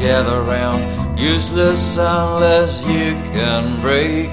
[0.00, 1.18] gather round.
[1.18, 4.30] Useless unless you can break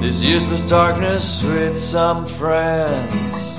[0.00, 3.58] this useless darkness with some friends.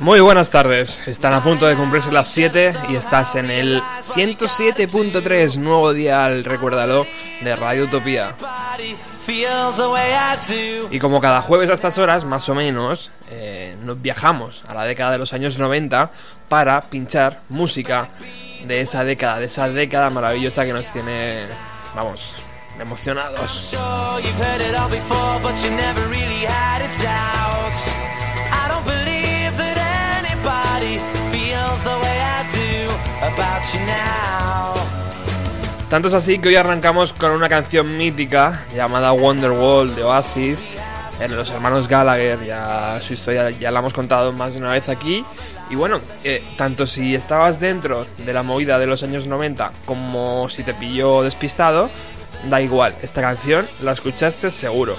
[0.00, 3.82] Muy buenas tardes, están a punto de cumplirse las 7 y estás en el
[4.14, 7.06] 107.3, nuevo dial, recuérdalo,
[7.40, 8.34] de Radio Utopía.
[10.90, 14.84] Y como cada jueves a estas horas, más o menos, eh, nos viajamos a la
[14.84, 16.10] década de los años 90
[16.48, 18.08] para pinchar música
[18.64, 21.46] de esa década, de esa década maravillosa que nos tiene,
[21.94, 22.34] vamos,
[22.80, 23.74] emocionados.
[35.90, 40.68] Tanto es así que hoy arrancamos con una canción mítica llamada Wonderwall de Oasis.
[41.20, 44.88] En los hermanos Gallagher, ya su historia ya la hemos contado más de una vez
[44.88, 45.24] aquí.
[45.68, 50.48] Y bueno, eh, tanto si estabas dentro de la movida de los años 90 como
[50.48, 51.90] si te pilló despistado,
[52.48, 54.96] da igual, esta canción la escuchaste seguro.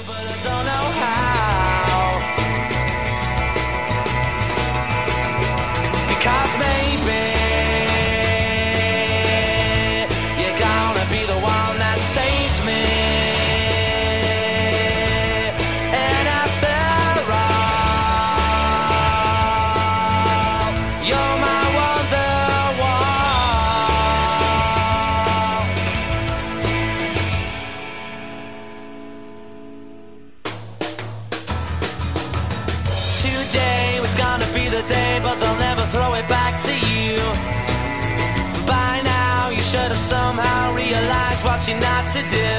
[41.72, 42.54] You not to do.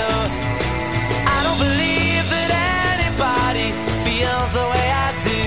[1.34, 2.50] I don't believe that
[2.96, 3.68] anybody
[4.04, 5.42] feels the way I do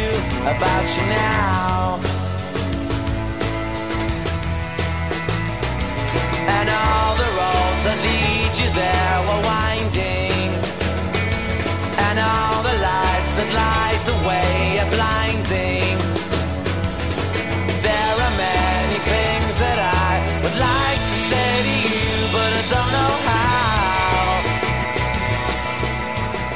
[0.53, 1.99] about you now.
[6.55, 9.74] And all the roads that lead you there were winding,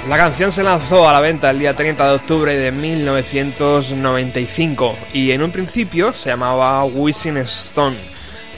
[0.10, 5.30] La canción se lanzó a la venta el día 30 de octubre de 1995 y
[5.30, 7.96] en un principio se llamaba Wishing Stone.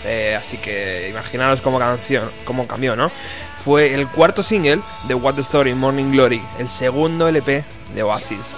[0.05, 3.11] Eh, así que imaginaros cómo, canción, cómo cambió, ¿no?
[3.57, 8.57] Fue el cuarto single de What the Story Morning Glory, el segundo LP de Oasis.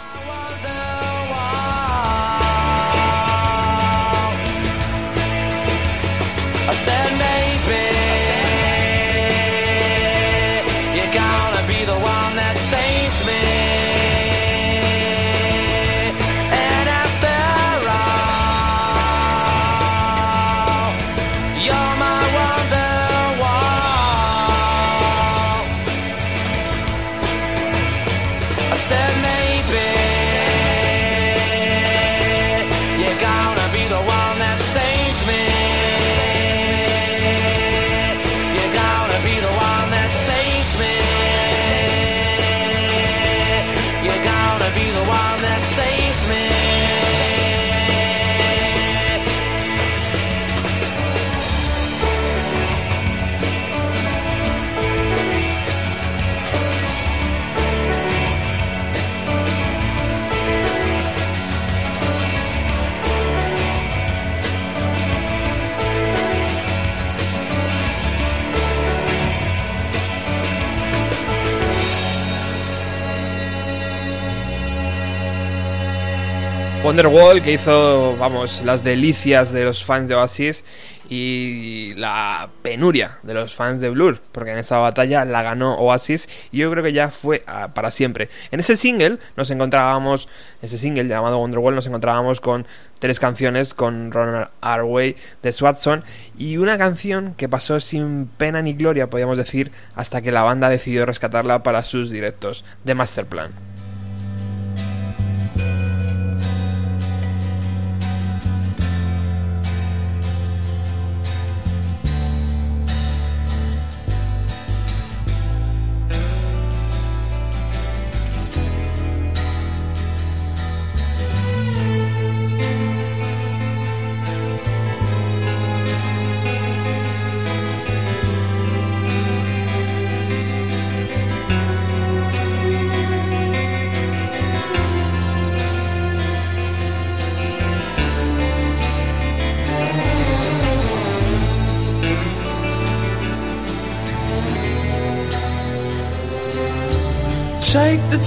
[76.94, 80.64] Wonderwall que hizo, vamos, las delicias de los fans de Oasis
[81.10, 86.30] y la penuria de los fans de Blur, porque en esa batalla la ganó Oasis
[86.52, 88.30] y yo creo que ya fue ah, para siempre.
[88.52, 90.30] En ese single nos encontrábamos,
[90.62, 92.68] ese single llamado Wonderwall, nos encontrábamos con
[93.00, 96.04] tres canciones con Ronald Arway de Swatson
[96.38, 100.70] y una canción que pasó sin pena ni gloria, podríamos decir, hasta que la banda
[100.70, 103.73] decidió rescatarla para sus directos de Masterplan.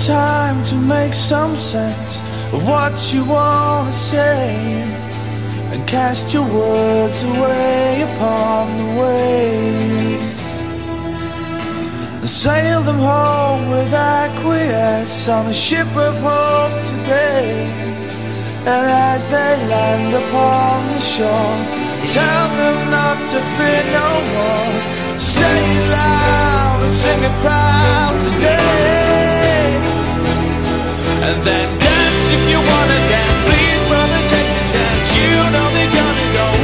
[0.06, 2.20] Time to make some sense
[2.53, 4.55] of what you want to say
[5.73, 10.38] and cast your words away upon the waves
[12.20, 17.67] and sail them home with acquiesce on a ship of hope today.
[18.64, 21.59] And as they land upon the shore
[22.06, 25.19] tell them not to fear no more.
[25.19, 29.46] Say it loud and sing it proud today
[31.28, 33.38] and then dance if you wanna dance.
[33.46, 35.06] Please brother take a chance.
[35.19, 36.56] You know they're gonna go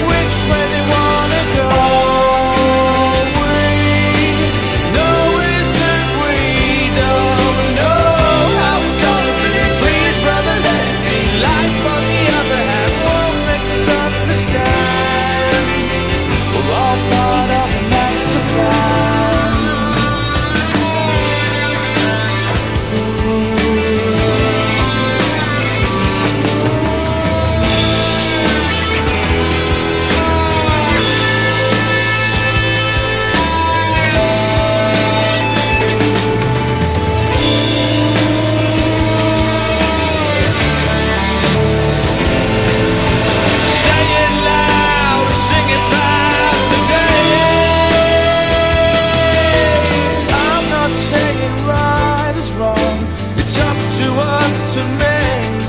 [54.73, 55.63] to make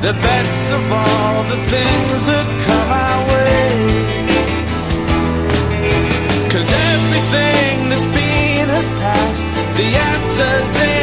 [0.00, 3.66] the best of all the things that come our way.
[6.48, 10.93] Cause everything that's been has passed, the answer's in.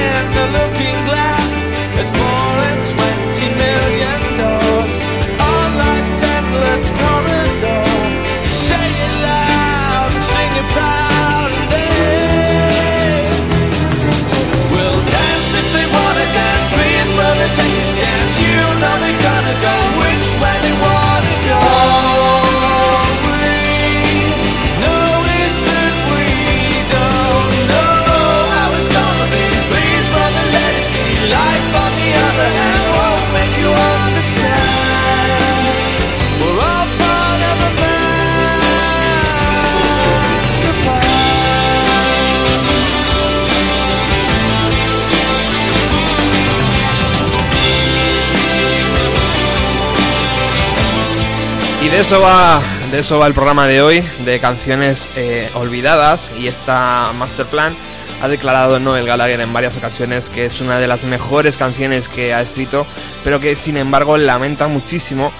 [51.99, 56.31] Eso va, de eso va el programa de hoy, de canciones eh, olvidadas.
[56.37, 57.75] Y esta Masterplan
[58.21, 62.33] ha declarado Noel Gallagher en varias ocasiones que es una de las mejores canciones que
[62.33, 62.85] ha escrito,
[63.23, 65.31] pero que sin embargo lamenta muchísimo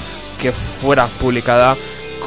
[0.41, 1.77] que fuera publicada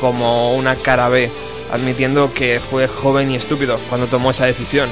[0.01, 1.31] como una cara B,
[1.73, 4.89] admitiendo que fue joven y estúpido cuando tomó esa decisión.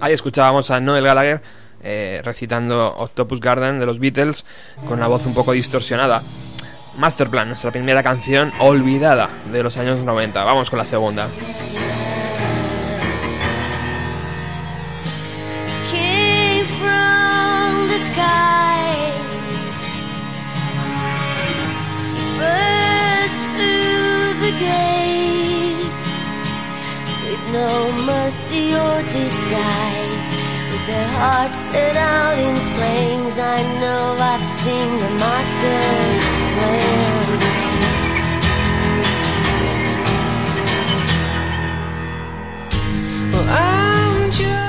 [0.00, 1.42] Ahí escuchábamos a Noel Gallagher
[1.82, 4.44] eh, recitando Octopus Garden de los Beatles
[4.86, 6.22] con una voz un poco distorsionada.
[6.96, 10.42] Masterplan, nuestra primera canción olvidada de los años 90.
[10.42, 11.28] Vamos con la segunda.
[27.52, 30.28] No mercy or disguise.
[30.70, 35.80] With their hearts set out in flames, I know I've seen the master
[36.56, 37.10] plan.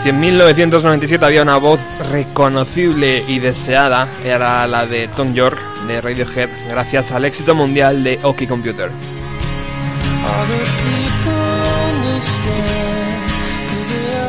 [0.02, 1.80] Si en 1997 había una voz
[2.12, 8.20] reconocible y deseada, era la de Tom York de Radiohead, gracias al éxito mundial de
[8.24, 8.90] OK Computer.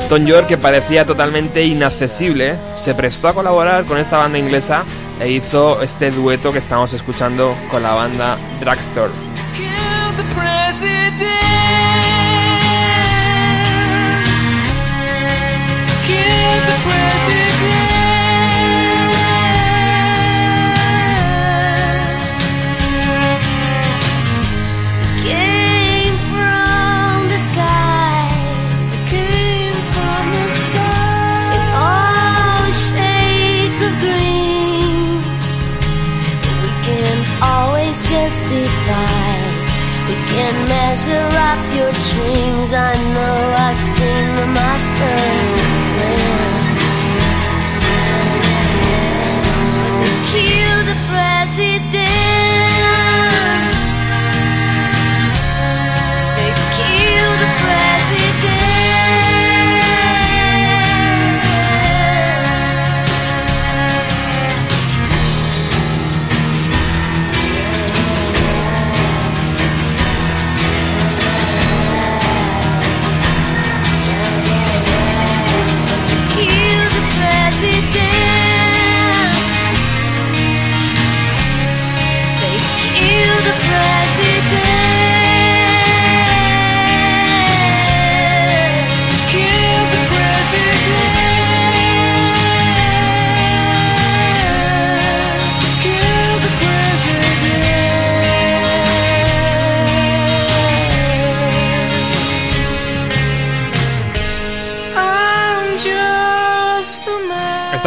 [0.08, 4.84] Tom York, que parecía totalmente inaccesible, se prestó a colaborar con esta banda inglesa
[5.18, 9.12] e hizo este dueto que estamos escuchando con la banda Dragstore.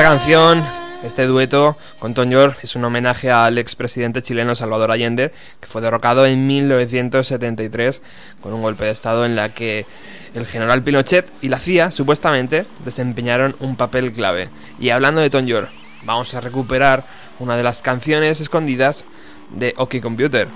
[0.06, 0.64] Canción,
[1.04, 5.82] este dueto con Tom York es un homenaje al expresidente chileno Salvador Allende, que fue
[5.82, 8.04] derrocado en 1973
[8.40, 9.88] con un golpe de Estado en la que
[10.36, 14.52] el general Pinochet y la CIA supuestamente desempeñaron un papel clave.
[14.78, 15.72] Y hablando de Tom York,
[16.04, 17.04] vamos a recuperar
[17.40, 19.06] una de las canciones escondidas
[19.50, 20.48] de OK Computer.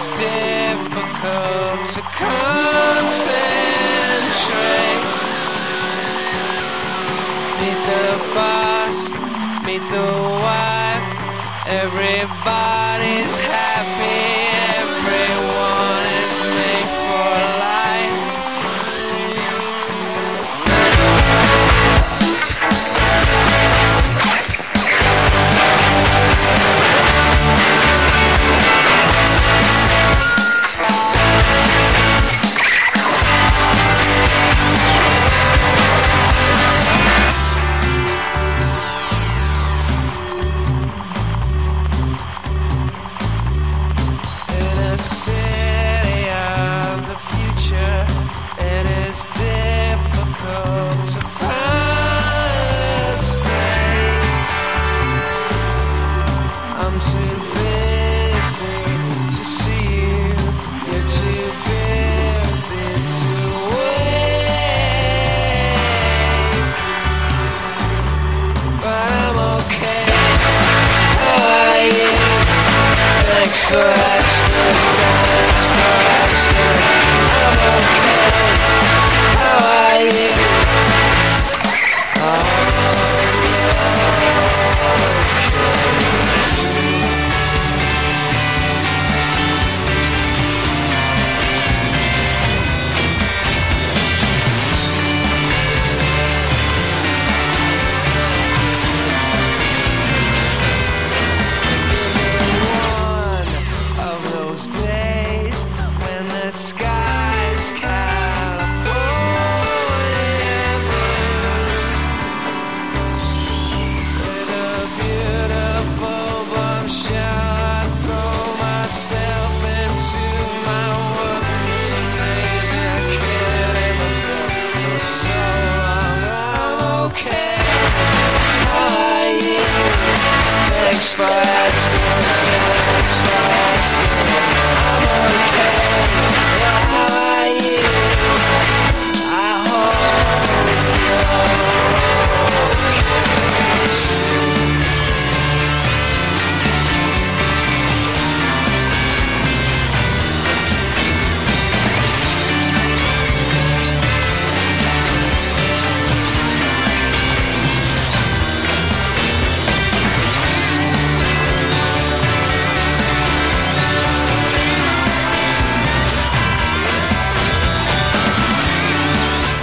[0.00, 2.64] It's difficult to concentrate.
[7.60, 9.10] Meet the boss,
[9.66, 10.10] meet the
[10.46, 11.12] wife,
[11.66, 13.69] everybody's happy,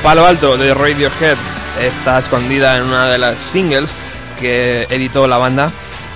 [0.08, 1.38] Palo Alto de Radiohead
[1.82, 3.94] está escondida en una de las singles
[4.40, 5.70] que editó la banda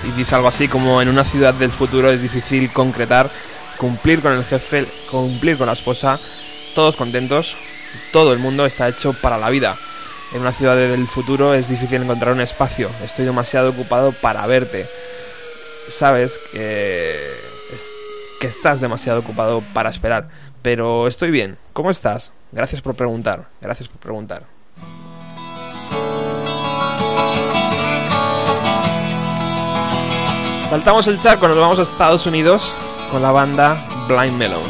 [0.08, 3.30] y dice algo así como en una ciudad del futuro es difícil concretar,
[3.75, 6.21] cumplir con el jefe, cumplir con la esposa,
[6.73, 7.58] todos contentos,
[8.13, 9.75] todo el mundo está hecho para la vida.
[10.34, 14.88] En una ciudad del futuro es difícil encontrar un espacio, estoy demasiado ocupado para verte.
[15.89, 17.36] Sabes que,
[18.39, 20.30] que estás demasiado ocupado para esperar,
[20.62, 21.58] pero estoy bien.
[21.73, 22.32] ¿Cómo estás?
[22.51, 24.43] Gracias por preguntar, gracias por preguntar.
[30.69, 32.73] Saltamos el charco, nos vamos a Estados Unidos
[33.11, 34.61] con la banda Blind Melon.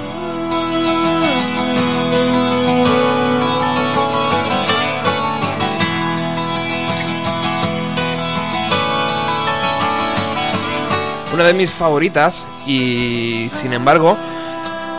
[11.34, 14.18] Una de mis favoritas y sin embargo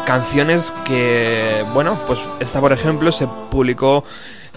[0.07, 4.05] canciones que, bueno, pues esta por ejemplo se publicó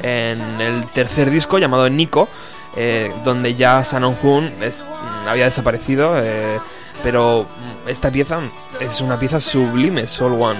[0.02, 2.28] en el tercer disco llamado Nico,
[2.76, 4.52] eh, donde ya Sanon Hoon
[5.28, 6.60] había desaparecido, eh,
[7.04, 7.46] pero
[7.88, 8.40] esta pieza
[8.80, 10.60] es una pieza sublime, Soul One.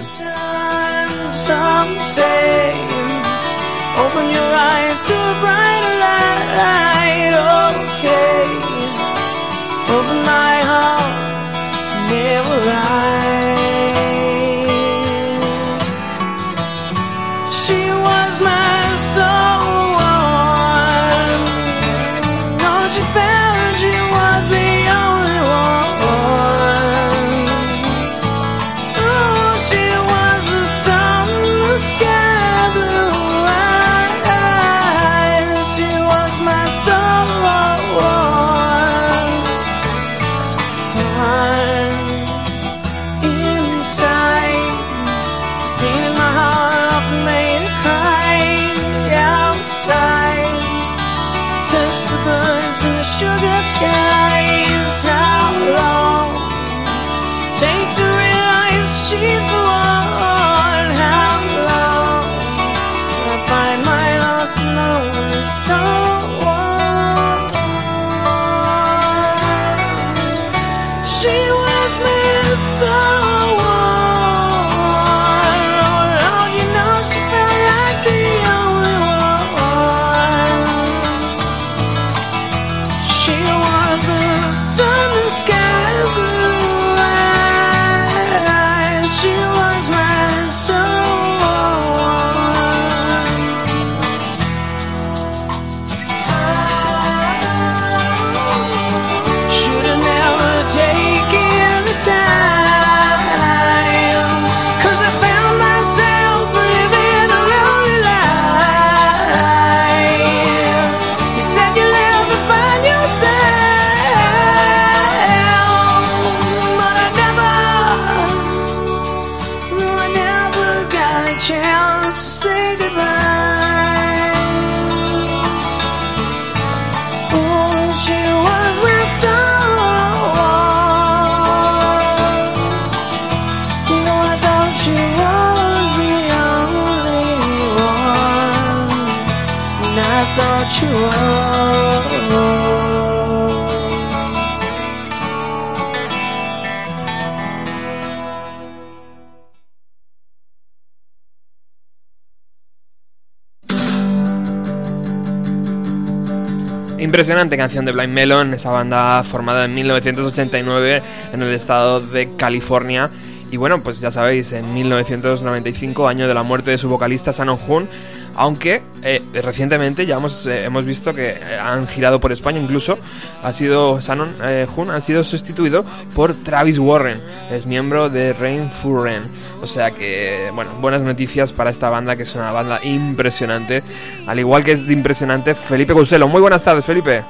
[157.16, 161.02] Impresionante canción de Blind Melon, esa banda formada en 1989
[161.32, 163.10] en el estado de California
[163.50, 167.58] Y bueno, pues ya sabéis, en 1995, año de la muerte de su vocalista Shannon
[167.66, 167.88] Hoon,
[168.34, 172.98] aunque eh, recientemente ya hemos, eh, hemos visto que eh, han girado por España incluso,
[173.44, 174.34] ha sido Shannon
[174.74, 179.22] Hoon ha sido sustituido por Travis Warren, es miembro de Rain Furren.
[179.62, 183.82] O sea que, bueno, buenas noticias para esta banda que es una banda impresionante,
[184.26, 186.26] al igual que es impresionante Felipe Guselo.
[186.26, 187.22] Muy buenas tardes, Felipe.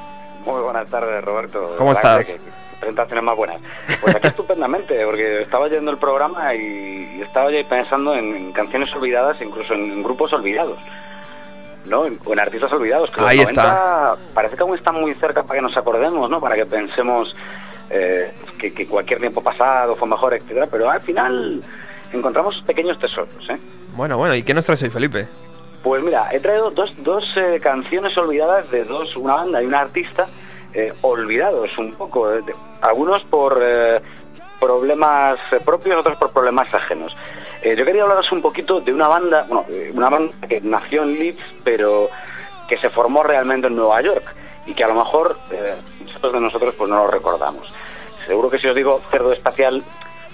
[0.47, 1.75] Muy buenas tardes, Roberto.
[1.77, 2.27] ¿Cómo estás?
[2.81, 3.61] Presentaciones más buenas.
[4.01, 9.75] Pues aquí estupendamente, porque estaba yendo el programa y, estaba pensando en, canciones olvidadas, incluso
[9.75, 10.79] en, grupos olvidados.
[11.87, 12.05] ¿no?
[12.07, 13.11] En, en artistas olvidados.
[13.11, 14.17] Que Ahí está.
[14.35, 16.41] Parece que aún están muy cerca para que nos acordemos, ¿no?
[16.41, 17.35] Para que pensemos
[17.91, 20.67] eh, que, cualquier tiempo pasado fue mejor, etcétera.
[20.71, 21.63] Pero al final
[22.13, 23.59] encontramos pequeños tesoros, ¿eh?
[23.95, 24.35] Bueno, bueno.
[24.35, 25.29] ¿Y qué nos traes hoy, Felipe?
[25.83, 29.75] Pues mira, he traído dos, dos eh, canciones olvidadas de dos, una banda y un
[29.75, 30.27] artista
[30.79, 32.43] eh, olvidados un poco, eh,
[32.83, 33.99] algunos por eh,
[34.61, 37.17] problemas propios, otros por problemas ajenos.
[37.65, 41.43] yo quería hablaros un poquito de una banda, bueno, una banda que nació en Leeds,
[41.65, 42.11] pero
[42.69, 44.35] que se formó realmente en Nueva York
[44.67, 45.39] y que a lo mejor
[45.99, 47.73] muchos de nosotros pues no lo recordamos.
[48.27, 49.83] Seguro que si os digo cerdo espacial,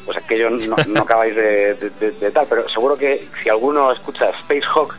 [0.05, 4.66] pues aquello no, no acabáis de, de, tal, pero seguro que si alguno escucha Space
[4.74, 4.96] Hawk,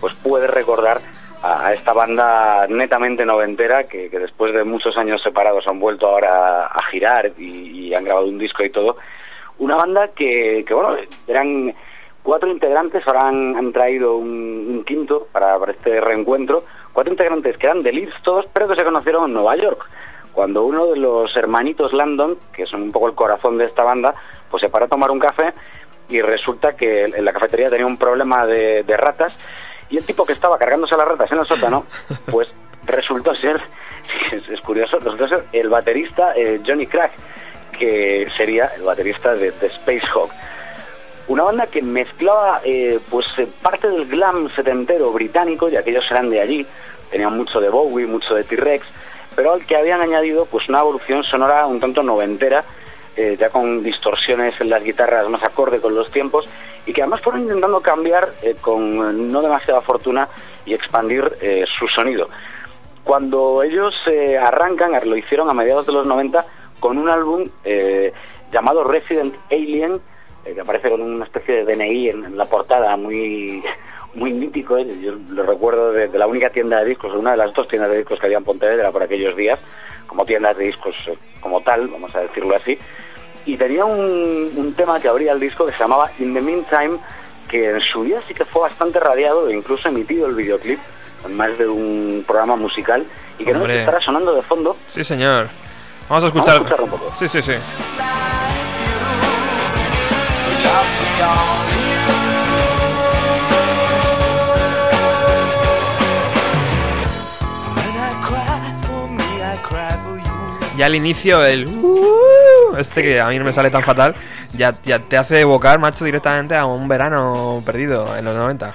[0.00, 1.00] pues puede recordar
[1.46, 6.82] a, esta banda netamente noventera que, después de muchos años separados han vuelto ahora a,
[6.90, 8.96] girar y, han grabado un disco y todo.
[9.58, 11.72] Una banda que, bueno, eran
[12.22, 17.92] cuatro integrantes, ahora han, traído un, quinto para, este reencuentro, cuatro integrantes que eran de
[17.92, 18.14] Leeds
[18.52, 19.88] pero que se conocieron en Nueva York.
[20.32, 24.14] Cuando uno de los hermanitos Landon, que son un poco el corazón de esta banda,
[24.50, 25.54] pues se para a tomar un café
[26.08, 29.36] y resulta que en la cafetería tenía un problema de ratas
[29.90, 31.84] y el tipo que estaba cargándose las ratas en el sótano,
[32.30, 32.48] pues
[32.84, 33.60] resultó ser,
[34.32, 37.12] es, curioso, resultó ser el baterista eh, Johnny Crack,
[37.78, 40.30] que sería el baterista de, Space Hawk.
[41.28, 46.04] Una banda que mezclaba eh, pues eh, parte del glam setentero británico, ya que ellos
[46.10, 46.66] eran de allí,
[47.10, 48.86] tenían mucho de Bowie, mucho de T-Rex,
[49.34, 52.64] pero al que habían añadido pues una evolución sonora un tanto noventera,
[53.16, 56.46] ya con distorsiones en las guitarras más acorde con los tiempos
[56.86, 60.28] y que además fueron intentando cambiar eh, con no demasiada fortuna
[60.64, 62.28] y expandir eh, su sonido.
[63.04, 66.44] Cuando ellos eh, arrancan, lo hicieron a mediados de los 90
[66.80, 67.48] con un álbum
[68.52, 70.00] llamado Resident Alien,
[70.44, 73.62] que aparece con una especie de DNI en, la portada, muy
[74.14, 74.78] muy mítico.
[74.78, 77.98] Yo lo recuerdo de, la única tienda de discos, una de las dos tiendas de
[77.98, 79.58] discos que había en Pontevedra por aquellos días,
[80.16, 80.96] como tiendas de discos
[81.40, 82.78] como tal, vamos a decirlo así
[83.46, 86.98] y tenía un, tema que abría el disco que se llamaba In the Meantime,
[87.48, 90.80] que en su día sí que fue bastante radiado e incluso emitido el videoclip
[91.24, 93.06] en más de un programa musical
[93.38, 94.76] y que no estará sonando de fondo.
[94.86, 95.48] Sí, señor.
[96.08, 96.62] Vamos a escuchar.
[96.62, 97.12] Vamos a un poco.
[97.16, 97.52] Sí, sí, sí.
[110.76, 111.66] Ya al inicio el
[112.78, 114.14] este que a mí no me sale tan fatal,
[114.54, 118.74] ya, ya te hace evocar, macho, directamente a un verano perdido en los 90.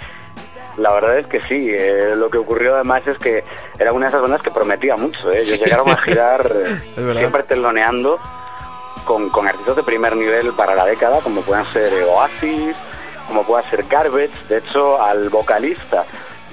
[0.78, 3.44] La verdad es que sí, eh, lo que ocurrió además es que
[3.78, 5.40] era una de esas bandas que prometía mucho, ¿eh?
[5.40, 6.50] ellos llegaron a girar
[6.96, 8.20] siempre teloneando
[9.06, 12.76] con, con artistas de primer nivel para la década, como puedan ser Oasis,
[13.28, 16.06] como pueda ser Garbage, de hecho al vocalista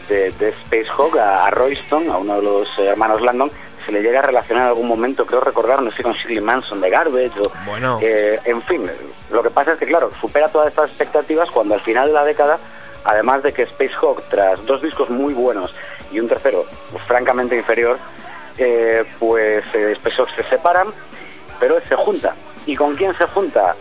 [0.09, 3.51] de, de Space Hawk, a Royston, a uno de los hermanos Landon,
[3.89, 6.79] se le llega a relacionar en algún momento, creo recordar, no sé, con Shirley Manson
[6.79, 7.99] de Garbage, o, bueno.
[8.03, 8.89] Eh, en fin,
[9.31, 12.25] lo que pasa es que, claro, supera todas estas expectativas cuando al final de la
[12.25, 12.59] década,
[13.05, 15.75] además de que Space Hawk, tras dos discos muy buenos
[16.13, 17.97] y un tercero pues, francamente inferior,
[18.59, 20.89] eh, pues eh, Space Hawk se separan,
[21.59, 22.35] pero se junta.
[22.67, 23.75] ¿Y con quién se junta?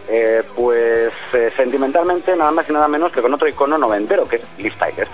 [0.56, 1.12] pues
[1.58, 5.10] sentimentalmente nada más y nada menos que con otro icono noventero, que es Liv Tyler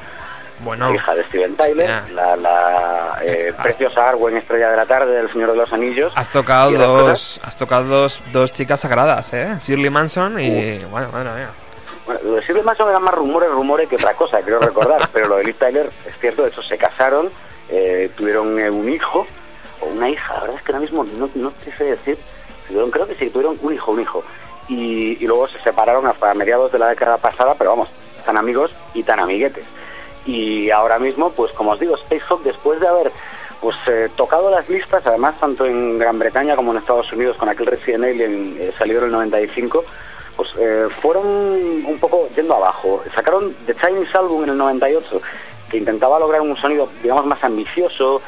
[0.64, 5.52] bueno, hija de Steven Tyler, la, eh, preciosa Arwen, estrella de la tarde del Señor
[5.52, 6.14] de los Anillos.
[6.16, 9.56] Has tocado dos, has tocado dos, dos chicas sagradas, ¿eh?
[9.60, 11.50] Shirley Manson y bueno, bueno, mía.
[12.06, 15.28] Bueno, lo de Shirley Manson eran más rumores, rumores que otra cosa, quiero recordar, pero
[15.28, 17.30] lo de Liv Tyler es cierto, de hecho se casaron,
[17.70, 19.28] eh, tuvieron eh, un hijo
[19.82, 22.18] o una hija, la verdad es que ahora mismo no, no te sé decir,
[22.68, 24.24] tuvieron, creo que sí, tuvieron un hijo, un hijo.
[24.70, 27.90] Y, y luego se separaron hasta mediados de la década pasada, pero vamos,
[28.26, 29.66] tan amigos y tan amiguetes
[30.26, 33.12] y ahora mismo, pues como os digo, Space Hawk después de haber
[33.64, 37.48] pues eh, tocado las listas, además tanto en Gran Bretaña como en Estados Unidos con
[37.48, 39.86] aquel Resident Alien eh, salió en el 95,
[40.36, 43.02] pues eh, fueron un poco yendo abajo.
[43.16, 45.22] Sacaron The Chinese Album en el 98
[45.70, 48.22] que intentaba lograr un sonido, digamos, más ambicioso,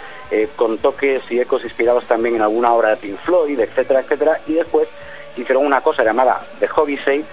[0.56, 4.54] con toques y ecos inspirados también en alguna obra de Pink Floyd, etcétera, etcétera, y
[4.54, 4.88] después
[5.38, 7.24] hicieron una cosa llamada The Hobby Say,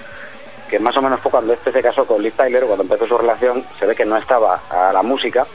[0.72, 3.18] que más o menos fue cuando este se casó con Liv Tyler, cuando empezó su
[3.18, 5.46] relación, se ve que no estaba a la música.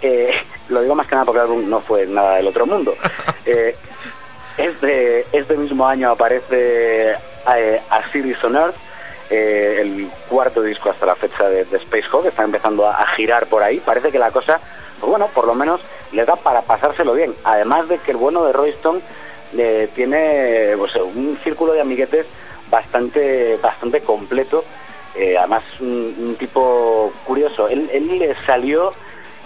[0.00, 0.32] Eh,
[0.70, 2.94] lo digo más que nada porque el álbum no fue nada del otro mundo.
[3.44, 3.74] Eh,
[4.56, 8.76] este, este mismo año aparece eh, A Series on Earth,
[9.28, 13.06] eh, el cuarto disco hasta la fecha de, de Space Hawk, está empezando a, a
[13.08, 13.80] girar por ahí.
[13.80, 14.60] Parece que la cosa,
[15.00, 15.80] pues bueno, por lo menos
[16.12, 17.34] le da para pasárselo bien.
[17.42, 19.02] Además de que el bueno de Royston
[19.58, 22.26] eh, tiene pues, un círculo de amiguetes
[22.72, 24.64] bastante, bastante completo.
[25.14, 27.68] Eh, además, un, un tipo curioso.
[27.68, 28.92] Él, él le salió,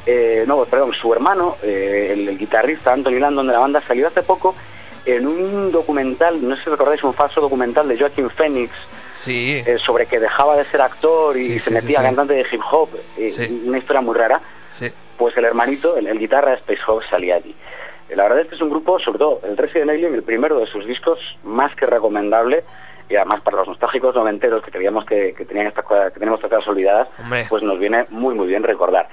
[0.07, 4.07] eh, no, perdón, su hermano, eh, el, el guitarrista Anthony Landon de la banda, salió
[4.07, 4.55] hace poco
[5.05, 8.73] en un documental, no sé si recordáis, un falso documental de Joaquin Phoenix
[9.13, 9.63] Sí.
[9.85, 12.91] sobre que dejaba de ser actor y Sí, se sí, metía cantante de hip hop,
[13.65, 14.41] una historia muy rara.
[15.17, 17.55] Pues el hermanito, el, el guitarra de Space Hawk salía allí.
[18.11, 20.67] La verdad es que es un grupo, sobre todo el Resident Alien, el primero de
[20.67, 22.63] sus discos, más que recomendable.
[23.09, 26.39] Y además para los nostálgicos noventeros que creíamos que, que tenían estas cosas, que tenemos
[26.39, 27.47] estas cosas olvidadas, Hombre.
[27.49, 29.09] pues nos viene muy muy bien recordar.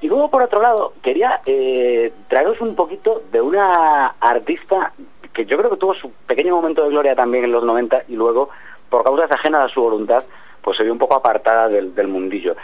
[0.00, 4.92] Y luego por otro lado, quería eh, traeros un poquito de una artista
[5.32, 8.14] que yo creo que tuvo su pequeño momento de gloria también en los 90 y
[8.16, 8.48] luego,
[8.88, 10.24] por causas ajenas a su voluntad,
[10.62, 12.56] pues se vio un poco apartada del, del mundillo.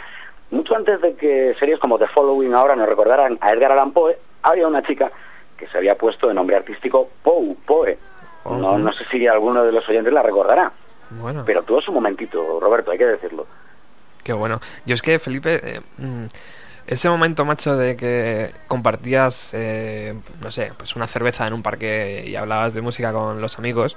[0.51, 4.17] Mucho antes de que series como The Following ahora nos recordaran a Edgar Allan Poe,
[4.43, 5.11] había una chica
[5.57, 7.97] que se había puesto de nombre artístico Poe, Poe.
[8.45, 10.71] No, no sé si alguno de los oyentes la recordará,
[11.09, 11.43] Bueno.
[11.45, 13.45] pero tuvo su momentito, Roberto, hay que decirlo.
[14.23, 14.59] Qué bueno.
[14.85, 16.25] Yo es que, Felipe, eh, mm,
[16.87, 22.23] ese momento, macho, de que compartías, eh, no sé, pues una cerveza en un parque
[22.27, 23.95] y hablabas de música con los amigos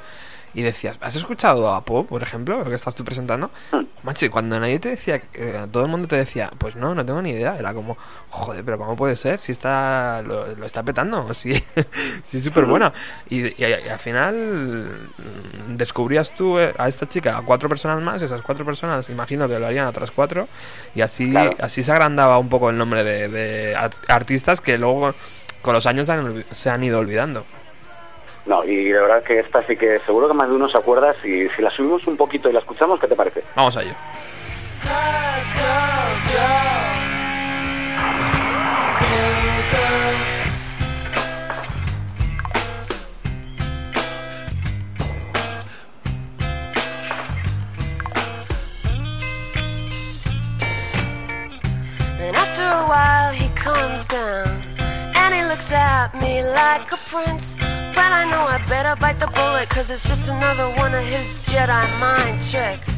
[0.57, 3.51] y decías, ¿has escuchado a Pop, por ejemplo, lo que estás tú presentando?
[3.71, 3.83] Hmm.
[4.03, 7.05] Macho, y cuando nadie te decía, eh, todo el mundo te decía, pues no, no
[7.05, 7.57] tengo ni idea.
[7.59, 7.97] Era como,
[8.31, 9.39] joder, pero ¿cómo puede ser?
[9.39, 11.53] Si está, lo, lo está petando, si,
[12.25, 12.93] si es súper buena.
[13.29, 14.35] Y, y- y al final
[15.19, 19.47] mm, descubrías tú eh, a esta chica, a cuatro personas más, esas cuatro personas, imagino
[19.49, 20.49] que lo harían a otras cuatro,
[20.95, 21.53] y así, Claro.
[21.61, 25.15] así se agrandaba un poco el nombre de, de art- artistas que luego
[25.61, 27.45] con los años se han, olvi- se han ido olvidando.
[28.47, 31.15] No, y de verdad que esta sí que seguro que más de uno se acuerda.
[31.21, 33.43] Si, si la subimos un poquito y la escuchamos, ¿qué te parece?
[33.57, 33.95] Vamos a ello.
[52.19, 54.76] And after a while he calms down and he
[55.49, 57.55] looks at me like a prince.
[57.95, 61.27] But I know I better bite the bullet cause it's just another one of his
[61.49, 62.91] Jedi mind tricks.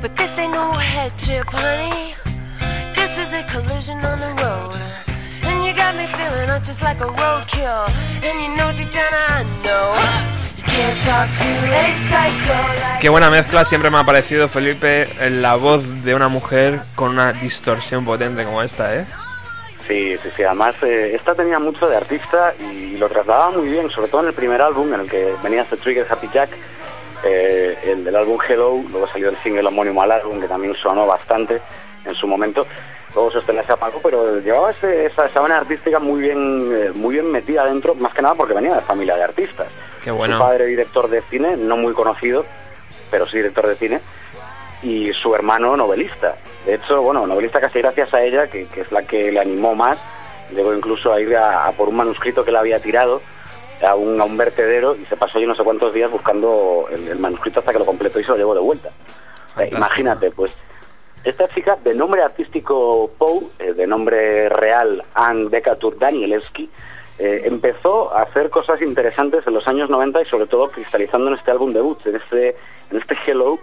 [0.00, 2.14] But this ain't no head trip, honey.
[2.94, 4.74] This is a collision on the road.
[5.42, 7.86] And you got me feeling just like a roadkill.
[13.00, 17.32] Qué buena mezcla siempre me ha parecido, Felipe, la voz de una mujer con una
[17.32, 19.06] distorsión potente como esta, ¿eh?
[19.86, 20.42] Sí, sí, sí.
[20.42, 24.28] Además, eh, esta tenía mucho de artista y lo trasladaba muy bien, sobre todo en
[24.28, 26.50] el primer álbum en el que venía este Trigger Happy Jack,
[27.24, 31.06] eh, el del álbum Hello, luego salió el single homónimo al álbum que también sonó
[31.06, 31.60] bastante
[32.04, 32.66] en su momento.
[33.14, 37.14] Luego se se apagó, pero llevaba ese- esa, esa vena artística muy bien, eh, muy
[37.14, 39.68] bien metida dentro, más que nada porque venía de familia de artistas.
[40.02, 40.36] Qué bueno.
[40.36, 42.44] Su padre director de cine, no muy conocido,
[43.10, 44.00] pero sí director de cine,
[44.82, 46.36] y su hermano novelista.
[46.64, 49.74] De hecho, bueno, novelista casi gracias a ella, que, que es la que le animó
[49.74, 49.98] más.
[50.54, 53.20] Llegó incluso a ir a, a por un manuscrito que le había tirado
[53.86, 57.08] a un, a un vertedero y se pasó yo no sé cuántos días buscando el,
[57.08, 58.90] el manuscrito hasta que lo completó y se lo llevó de vuelta.
[59.58, 60.56] Eh, imagínate, pues,
[61.24, 66.70] esta chica de nombre artístico Poe, eh, de nombre real Anne Decatur Danielewski,
[67.18, 71.34] eh, empezó a hacer cosas interesantes en los años 90 y sobre todo cristalizando en
[71.34, 72.56] este álbum debut, en este,
[72.90, 73.58] en este Hello,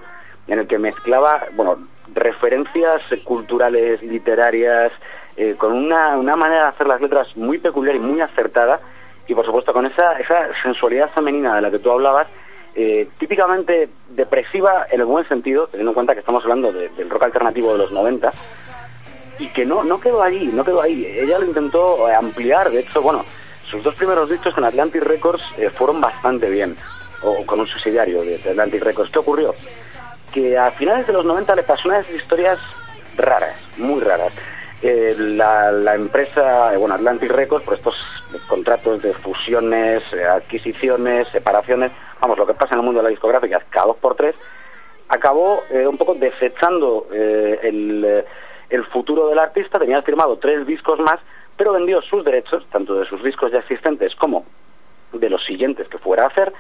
[0.48, 1.78] en el que mezclaba, bueno,
[2.14, 4.92] referencias culturales, literarias,
[5.38, 8.80] eh, con una, una manera de hacer las letras muy peculiar y muy acertada,
[9.28, 12.28] y por supuesto con esa, esa sensualidad femenina de la que tú hablabas,
[12.76, 17.10] eh, típicamente depresiva en el buen sentido, teniendo en cuenta que estamos hablando de- del
[17.10, 18.32] rock alternativo de los 90,
[19.40, 21.06] y que no, no quedó ahí, no quedó ahí.
[21.06, 23.24] Ella lo intentó eh, ampliar, de hecho, bueno,
[23.66, 25.44] sus dos primeros discos en Atlantic Records
[25.76, 26.76] fueron bastante bien,
[27.24, 29.10] o con un subsidiario de Atlantic Records.
[29.12, 29.56] ¿Qué ocurrió?
[30.34, 32.60] Que a finales de los 90 le pasó una de esas historias
[33.16, 34.34] raras, muy raras.
[34.86, 37.96] Eh, la, empresa, eh, bueno, Atlantic Records, por estos
[38.50, 43.10] contratos de fusiones, eh, adquisiciones, separaciones, vamos, lo que pasa en el mundo de la
[43.10, 44.36] discográfica, cada dos por tres,
[45.08, 48.26] acabó un poco desechando el
[48.92, 51.20] futuro del artista, tenía firmado tres discos más,
[51.56, 54.46] pero vendió sus derechos, tanto de sus discos ya existentes como
[55.14, 56.52] de los siguientes que fuera a hacer,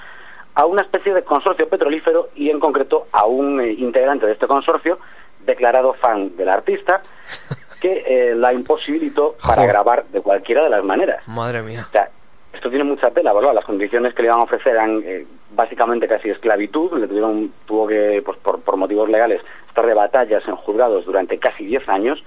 [0.56, 4.48] a una especie de consorcio petrolífero y en concreto a un eh, integrante de este
[4.48, 5.00] consorcio
[5.46, 7.02] declarado fan del artista
[7.82, 11.28] que eh, la imposibilitó para grabar de cualquiera de las maneras.
[11.28, 11.86] Madre mía.
[11.88, 12.10] O sea,
[12.54, 13.54] esto tiene mucha tela, ¿verdad?
[13.54, 17.88] Las condiciones que le iban a ofrecer eran eh, básicamente casi esclavitud, le tuvieron, tuvo
[17.88, 22.24] que, pues, por, por motivos legales, estar de batallas en juzgados durante casi 10 años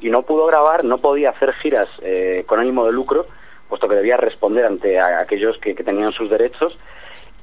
[0.00, 1.88] y no pudo grabar, no podía hacer giras
[2.46, 3.26] con ánimo de lucro,
[3.68, 6.76] puesto que debía responder ante a- aquellos que, que tenían sus derechos.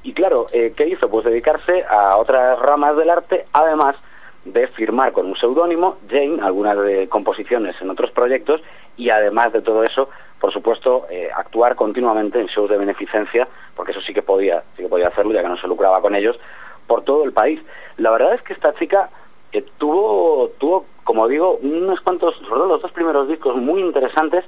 [0.06, 1.10] Y claro, eh, ¿qué hizo?
[1.10, 3.96] Pues dedicarse a otras ramas del arte, además
[4.44, 8.60] de firmar con un seudónimo, Jane, algunas de composiciones en otros proyectos,
[8.96, 10.08] y además de todo eso,
[10.40, 14.84] por supuesto, eh, actuar continuamente en shows de beneficencia, porque eso sí que podía, sí
[14.84, 16.38] que podía hacerlo, ya que no se lucraba con ellos,
[16.86, 17.60] por todo el país.
[17.96, 19.10] La verdad es que esta chica
[19.50, 24.44] eh, tuvo, tuvo, como digo, unos cuantos, sobre todo los dos primeros discos muy interesantes,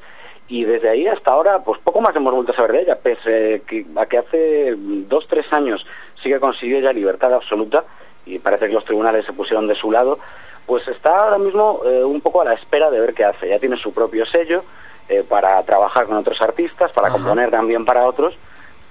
[0.49, 3.63] y desde ahí hasta ahora, pues poco más hemos vuelto a saber de ella, pese
[3.97, 5.85] a que hace dos, tres años
[6.23, 7.85] sí que consiguió ya libertad absoluta,
[8.25, 10.19] y parece que los tribunales se pusieron de su lado,
[10.67, 13.49] pues está ahora mismo eh, un poco a la espera de ver qué hace.
[13.49, 14.65] Ya tiene su propio sello
[15.09, 17.17] eh, para trabajar con otros artistas, para Ajá.
[17.17, 18.35] componer también para otros,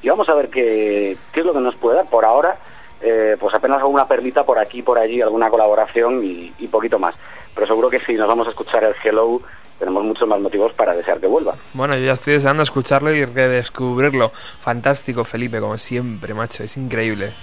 [0.01, 2.09] y vamos a ver qué, qué es lo que nos puede dar.
[2.09, 2.57] Por ahora,
[3.01, 7.13] eh, pues apenas alguna perlita por aquí, por allí, alguna colaboración y, y poquito más.
[7.53, 9.41] Pero seguro que si nos vamos a escuchar el Hello,
[9.79, 11.55] tenemos muchos más motivos para desear que vuelva.
[11.73, 14.31] Bueno, yo ya estoy deseando escucharlo y redescubrirlo.
[14.59, 16.63] Fantástico, Felipe, como siempre, macho.
[16.63, 17.33] Es increíble.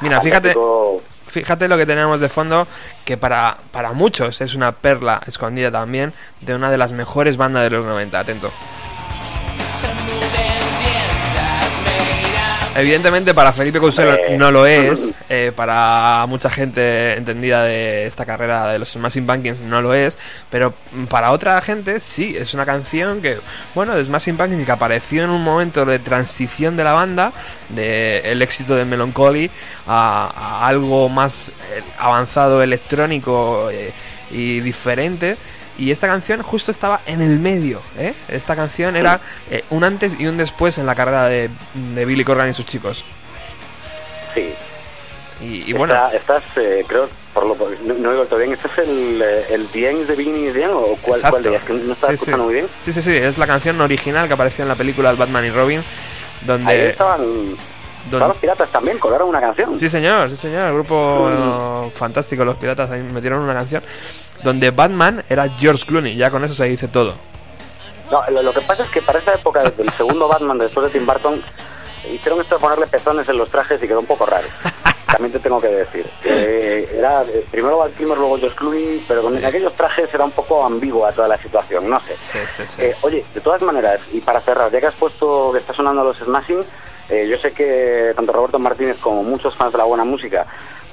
[0.00, 0.54] Mira, fíjate,
[1.28, 2.66] fíjate lo que tenemos de fondo,
[3.04, 7.64] que para, para muchos es una perla escondida también de una de las mejores bandas
[7.64, 8.18] de los 90.
[8.18, 8.50] Atento.
[12.74, 14.38] Evidentemente para Felipe Couselo Hombre.
[14.38, 19.60] no lo es, eh, para mucha gente entendida de esta carrera de los Smashing Pumpkins
[19.60, 20.16] no lo es,
[20.48, 20.72] pero
[21.08, 23.38] para otra gente sí, es una canción que,
[23.74, 27.32] bueno, de Smashing Pumpkins que apareció en un momento de transición de la banda,
[27.68, 29.50] de el éxito de Melancholy
[29.86, 33.92] a, a algo más eh, avanzado electrónico eh,
[34.30, 35.36] y diferente.
[35.78, 37.80] Y esta canción justo estaba en el medio.
[37.98, 38.14] ¿eh?
[38.28, 41.48] Esta canción era eh, un antes y un después en la carrera de,
[41.94, 43.04] de Billy Corgan y sus chicos.
[44.34, 44.52] Sí.
[45.40, 48.68] Y, y bueno, Esta- estás, eh, creo, por lo no, no digo todo bien, ¿este
[48.68, 50.22] es el, eh, el Bien de the
[50.62, 51.64] End o cuál, cuál de ellas?
[51.64, 52.22] Que no estaba Sí, sí.
[52.24, 52.66] escuchando muy bien.
[52.80, 55.80] Sí, sí, sí, es la canción original que apareció en la película Batman y Robin.
[55.80, 56.90] Ahí Donde.
[56.90, 57.20] estaban,
[58.04, 59.78] estaban los piratas también, colaron una canción.
[59.78, 60.68] Sí, señor, sí, señor.
[60.68, 63.82] El grupo fantástico, los piratas, ahí metieron una canción.
[64.42, 66.16] Donde Batman era George Clooney.
[66.16, 67.14] Ya con eso se dice todo.
[68.10, 70.98] No, lo, lo que pasa es que para esa época del segundo Batman, después de
[70.98, 71.42] Tim Burton,
[72.10, 74.46] hicieron esto de ponerle pezones en los trajes y quedó un poco raro.
[75.06, 76.06] También te tengo que decir.
[76.24, 80.30] Eh, era eh, primero Val Kilmer, luego George Clooney, pero con aquellos trajes era un
[80.30, 82.16] poco ambigua toda la situación, no sé.
[82.16, 82.82] Sí, sí, sí.
[82.82, 86.02] Eh, oye, de todas maneras, y para cerrar, ya que has puesto que está sonando
[86.02, 86.64] los Smashing,
[87.12, 90.46] eh, yo sé que tanto Roberto Martínez como muchos fans de la buena música,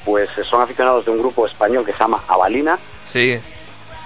[0.05, 2.77] pues eh, son aficionados de un grupo español que se llama Avalina.
[3.05, 3.39] Sí.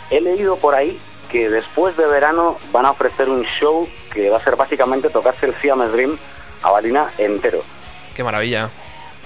[0.09, 0.99] He leído por ahí
[1.31, 5.47] que después de verano van a ofrecer un show que va a ser básicamente tocarse
[5.47, 6.17] el Siamese Dream
[6.61, 7.63] Avalina entero,
[8.15, 8.69] Qué maravilla.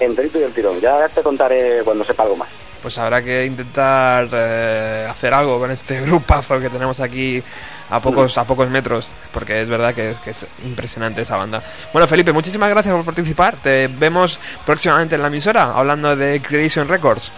[0.00, 0.80] enterito y el tirón.
[0.80, 2.48] Ya te contaré cuando sepa algo más.
[2.80, 7.42] Pues habrá que intentar eh, hacer algo con este grupazo que tenemos aquí
[7.90, 11.62] a pocos, a pocos metros, porque es verdad que, que es impresionante esa banda.
[11.92, 13.56] Bueno, Felipe, muchísimas gracias por participar.
[13.56, 17.32] Te vemos próximamente en la emisora hablando de Creation Records.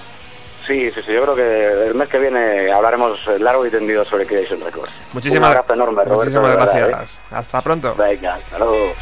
[0.66, 4.24] Sí, sí, sí, yo creo que el mes que viene hablaremos largo y tendido sobre
[4.26, 4.92] Creation Records.
[5.12, 6.14] Muchísimas, Un abrazo enorme, Roberto.
[6.16, 7.20] muchísimas verdad, gracias.
[7.30, 7.90] Hasta pronto.
[7.90, 7.94] ¿eh?
[7.98, 8.92] Venga, hasta luego.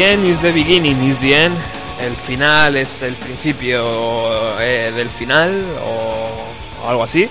[0.00, 1.54] The end is the beginning is the end.
[2.00, 3.84] El final es el principio
[4.58, 5.52] eh, del final
[5.84, 7.28] o, algo así.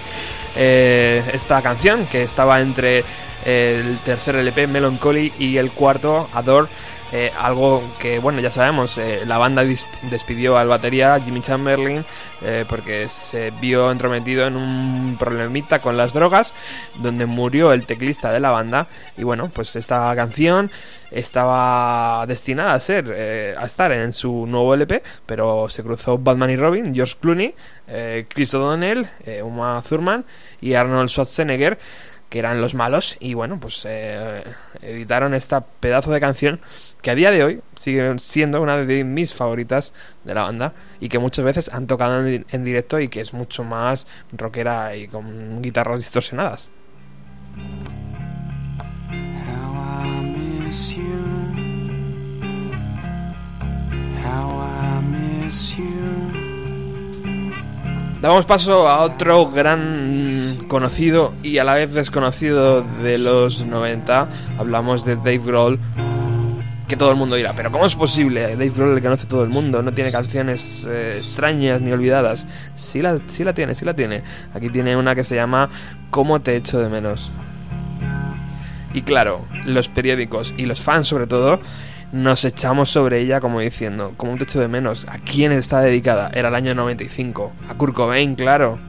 [0.56, 3.04] Eh, esta canción que estaba entre
[3.44, 6.68] el tercer LP Melancholy y el cuarto Adore
[7.12, 9.66] eh, algo que, bueno, ya sabemos, eh, la banda
[10.04, 12.06] despidió al batería Jimmy Chamberlain
[12.42, 16.54] eh, porque se vio entrometido en un problemita con las drogas,
[16.98, 18.88] donde murió el teclista de la banda.
[19.18, 20.70] Y bueno, pues esta canción
[21.10, 26.58] estaba destinada a ser, a estar en su nuevo LP, pero se cruzó Batman y
[26.58, 27.56] Robin, George Clooney,
[28.28, 29.08] Chris O'Donnell,
[29.44, 30.24] Uma Thurman
[30.62, 31.80] y Arnold Schwarzenegger
[32.30, 34.44] que eran los malos y bueno pues eh,
[34.82, 36.60] editaron esta pedazo de canción
[37.02, 39.94] que a día de hoy sigue siendo una de mis favoritas
[40.24, 43.64] de la banda y que muchas veces han tocado en, directo y que es mucho
[43.64, 46.70] más rockera y con guitarras distorsionadas
[58.22, 64.28] Damos paso a otro gran conocido y a la vez desconocido de los 90.
[64.58, 65.80] Hablamos de Dave Grohl.
[66.90, 68.42] Que todo el mundo dirá, pero ¿cómo es posible?
[68.42, 72.48] Dave Grohl le conoce todo el mundo, no tiene canciones eh, extrañas ni olvidadas.
[72.76, 74.24] Sí la, sí la tiene, sí la tiene.
[74.56, 75.70] Aquí tiene una que se llama
[76.10, 77.32] ¿Cómo te echo de menos?
[78.92, 81.60] Y claro, los periódicos y los fans sobre todo
[82.12, 86.32] nos echamos sobre ella como diciendo, como un techo de menos, ¿a quién está dedicada?
[86.34, 88.80] Era el año 95, a Kurt Cobain, claro.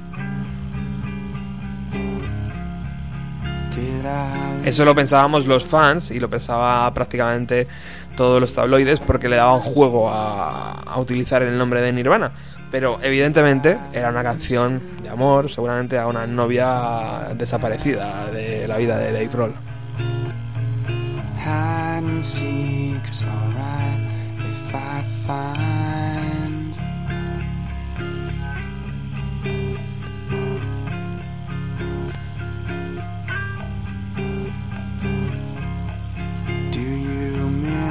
[4.64, 7.66] Eso lo pensábamos los fans y lo pensaba prácticamente
[8.14, 12.30] todos los tabloides porque le daban juego a, utilizar el nombre de Nirvana.
[12.70, 18.98] Pero evidentemente era una canción de amor, seguramente a una novia desaparecida de la vida
[18.98, 19.54] de Dave Roll.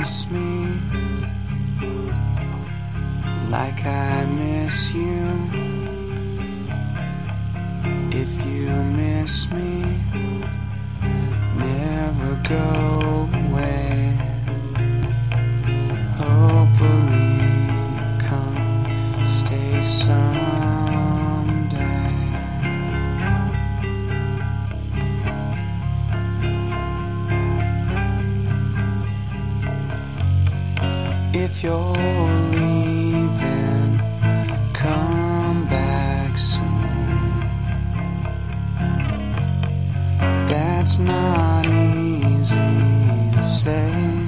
[0.10, 0.66] Miss me
[3.47, 5.28] like I miss you?
[8.12, 9.99] If you miss me
[11.55, 14.18] never go away.
[16.18, 17.38] Hopefully,
[18.28, 20.28] come stay someday.
[31.60, 31.91] If you're
[32.51, 33.99] leaving,
[34.72, 37.41] come back soon.
[40.47, 42.55] That's not easy
[43.34, 44.18] to say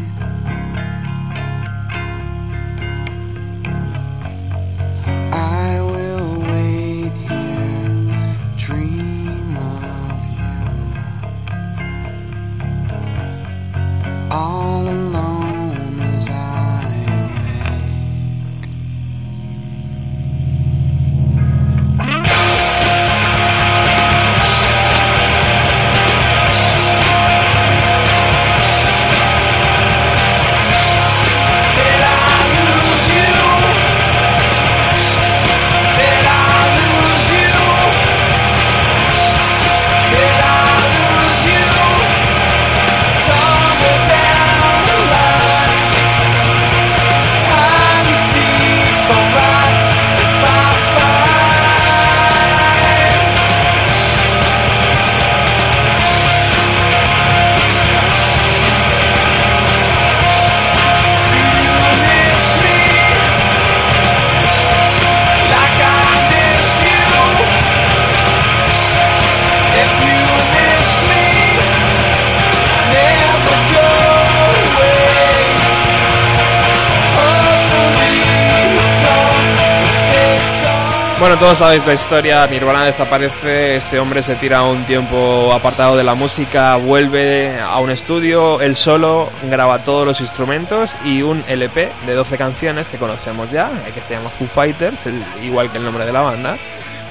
[81.41, 86.13] todos sabéis la historia, Nirvana desaparece, este hombre se tira un tiempo apartado de la
[86.13, 92.13] música, vuelve a un estudio, él solo graba todos los instrumentos y un LP de
[92.13, 95.03] 12 canciones que conocemos ya, eh, que se llama Foo Fighters,
[95.41, 96.57] igual que el nombre de la banda,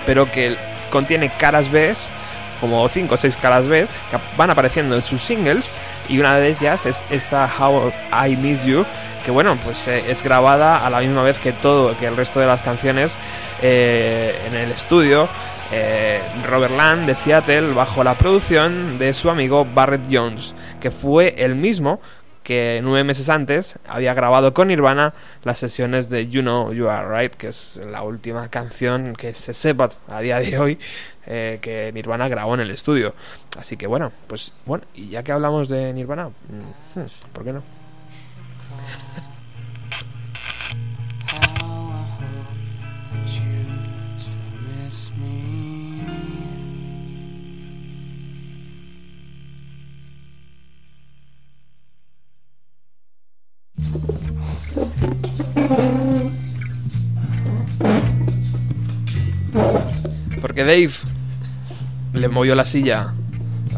[0.07, 0.57] pero que
[0.91, 1.93] contiene caras B,
[2.61, 5.71] como 5 o 6 caras B, que van apareciendo en sus singles
[6.09, 7.93] y una de ellas es esta How
[8.27, 8.85] I Miss You,
[9.25, 12.41] que bueno, pues eh, es grabada a la misma vez que todo, que el resto
[12.41, 13.17] de las canciones
[13.63, 15.29] eh, en el estudio.
[15.73, 21.37] Eh, Robert Land de Seattle bajo la producción de su amigo Barrett Jones, que fue
[21.39, 22.01] el mismo
[22.51, 27.07] que nueve meses antes había grabado con Nirvana las sesiones de You Know You Are
[27.09, 30.79] Right, que es la última canción que se sepa a día de hoy
[31.27, 33.15] eh, que Nirvana grabó en el estudio.
[33.57, 37.53] Así que bueno, pues bueno, y ya que hablamos de Nirvana, mm, hmm, ¿por qué
[37.53, 37.80] no?
[60.41, 60.91] Porque Dave
[62.13, 63.13] le movió la silla,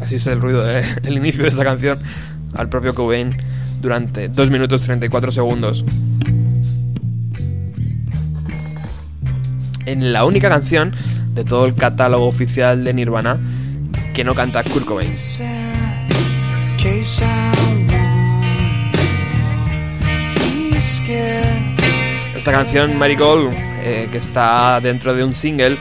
[0.01, 0.85] así es el ruido del
[1.17, 1.99] inicio de esta canción,
[2.55, 3.37] al propio Cobain
[3.81, 5.85] durante 2 minutos 34 segundos.
[9.85, 10.95] En la única canción
[11.35, 13.39] de todo el catálogo oficial de Nirvana
[14.15, 15.15] que no canta Kurt Cobain.
[22.35, 23.53] Esta canción, Marigold,
[23.85, 25.79] eh, que está dentro de un single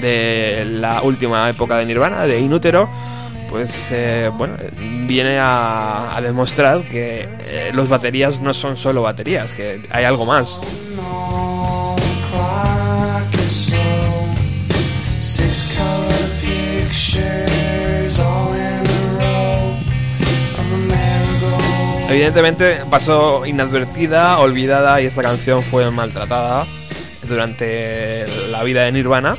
[0.00, 2.88] de la última época de Nirvana, de Inútero,
[3.50, 4.56] pues eh, bueno,
[5.06, 10.60] viene a, demostrar que eh, los baterías no son solo baterías, que hay algo más.
[22.12, 26.66] Evidentemente pasó inadvertida, olvidada y esta canción fue maltratada
[27.26, 29.38] durante la vida de Nirvana.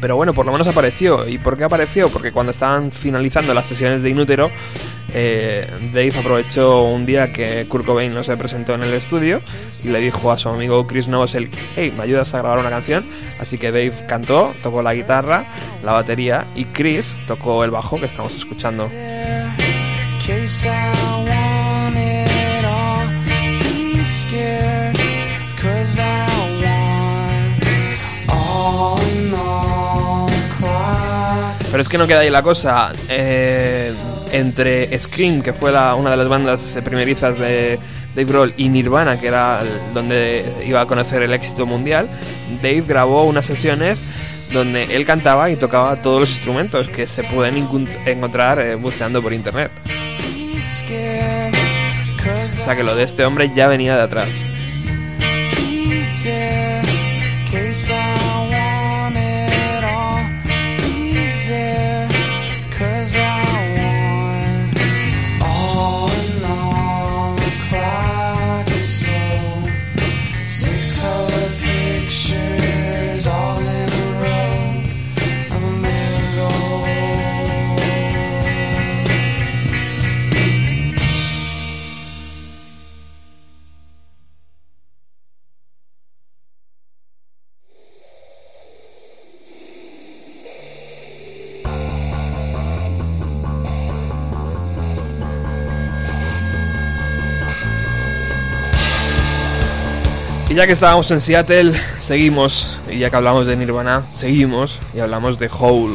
[0.00, 1.28] Pero bueno, por lo menos apareció.
[1.28, 2.08] ¿Y por qué apareció?
[2.08, 4.50] Porque cuando estaban finalizando las sesiones de Inútero,
[5.14, 9.40] eh, Dave aprovechó un día que Kurt Cobain no se presentó en el estudio
[9.84, 13.06] y le dijo a su amigo Chris Novosel, hey, ¿me ayudas a grabar una canción?
[13.40, 15.44] Así que Dave cantó, tocó la guitarra,
[15.84, 18.90] la batería y Chris tocó el bajo que estamos escuchando.
[31.70, 32.92] Pero es que no queda ahí la cosa.
[33.08, 33.92] Eh,
[34.32, 37.78] entre Scream, que fue una de las bandas primerizas de
[38.14, 39.60] Dave Grohl, y Nirvana, que era
[39.94, 42.08] donde iba a conocer el éxito mundial,
[42.62, 44.04] Dave grabó unas sesiones
[44.52, 47.56] donde él cantaba y tocaba todos los instrumentos que se pueden
[48.06, 49.70] encontrar eh, buceando por internet.
[52.58, 54.28] O sea que lo de este hombre ya venía de atrás.
[100.54, 102.78] Ya que estábamos en Seattle, seguimos.
[102.90, 105.94] Y ya que hablamos de Nirvana, seguimos y hablamos de Hole.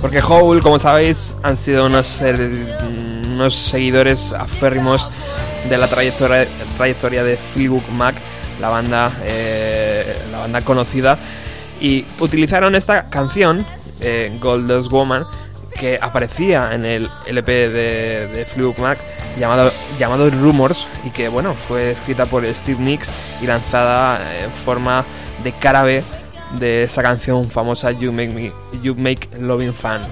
[0.00, 2.22] Porque Hole, como sabéis, han sido unos,
[3.24, 5.08] unos seguidores aférrimos
[5.68, 8.16] de la trayectoria, trayectoria de Fleetwood Mac,
[8.60, 11.18] la banda, eh, la banda conocida,
[11.80, 13.64] y utilizaron esta canción,
[14.00, 15.24] eh, Goldust Woman,
[15.82, 19.00] que aparecía en el LP de, de Fluke Mac
[19.36, 23.10] llamado, Rumors y que bueno fue escrita por Steve Nicks
[23.42, 25.04] y lanzada en forma
[25.42, 26.04] de cara B
[26.60, 30.02] de esa canción famosa You Make Me You Make Loving Fan.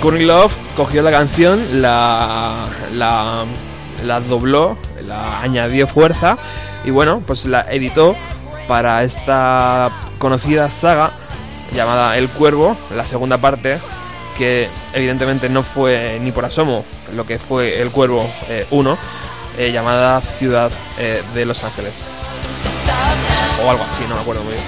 [0.00, 3.44] Courtney Love cogió la canción, la, la,
[4.02, 6.38] la dobló, la añadió fuerza
[6.82, 8.16] y bueno, pues la editó
[8.66, 11.10] para esta conocida saga
[11.74, 13.78] llamada El Cuervo, la segunda parte,
[14.36, 16.84] que evidentemente no fue ni por asomo
[17.14, 18.98] lo que fue El Cuervo eh, 1,
[19.58, 21.94] eh, llamada Ciudad eh, de Los Ángeles.
[23.64, 24.64] O algo así, no me acuerdo muy bien.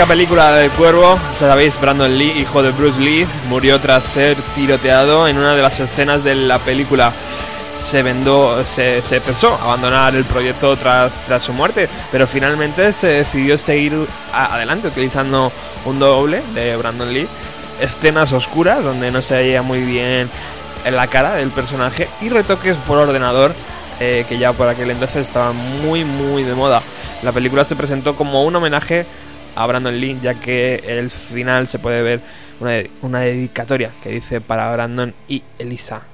[0.00, 5.28] Mítica película del cuervo, sabéis, Brandon Lee, hijo de Bruce Lee, murió tras ser tiroteado
[5.28, 7.12] en una de las escenas de la película.
[7.68, 13.08] Se vendó, se, se pensó abandonar el proyecto tras, tras su muerte, pero finalmente se
[13.08, 13.92] decidió seguir
[14.32, 15.52] adelante utilizando
[15.84, 17.28] un doble de Brandon Lee,
[17.78, 20.30] escenas oscuras donde no se veía muy bien
[20.86, 23.52] en la cara del personaje y retoques por ordenador
[24.02, 26.80] eh, que ya por aquel entonces estaban muy muy de moda.
[27.22, 29.04] La película se presentó como un homenaje
[29.62, 32.20] a Brandon Lee, ya que el final se puede ver
[32.60, 36.09] una, una dedicatoria que dice para Brandon y Elisa.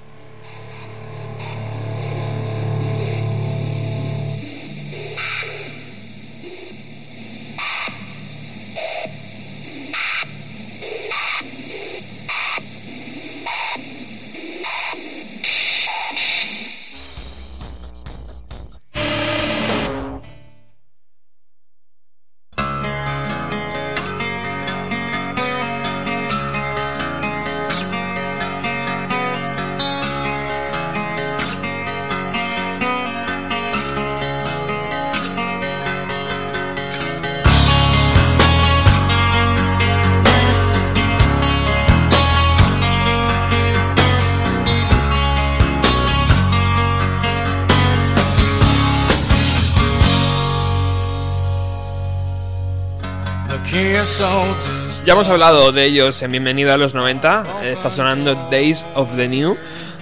[55.06, 57.62] Ya hemos hablado de ellos en Bienvenido a los 90.
[57.62, 59.56] Está sonando Days of the New,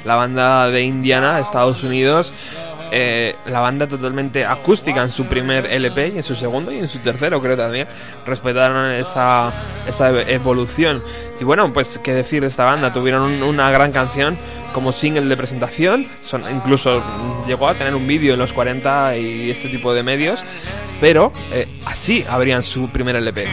[0.06, 2.32] la banda de Indiana, Estados Unidos.
[2.90, 6.88] Eh, la banda totalmente acústica en su primer LP y en su segundo y en
[6.88, 7.86] su tercero creo también.
[8.24, 9.52] Respetaron esa,
[9.86, 11.02] esa evolución.
[11.38, 14.38] Y bueno pues qué decir de esta banda tuvieron una gran canción
[14.72, 16.08] como single de presentación.
[16.24, 17.02] Son, incluso
[17.46, 20.42] llegó a tener un vídeo en los 40 y este tipo de medios.
[20.98, 23.46] Pero eh, así abrían su primer LP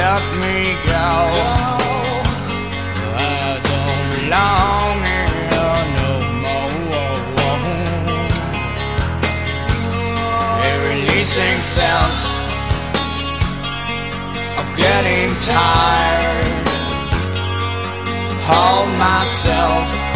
[0.00, 0.58] let me
[0.94, 1.08] go.
[3.18, 6.10] I don't belong here no
[6.44, 6.72] more.
[10.66, 12.22] A releasing sense
[14.60, 16.68] of getting tired.
[18.48, 20.07] Hold myself.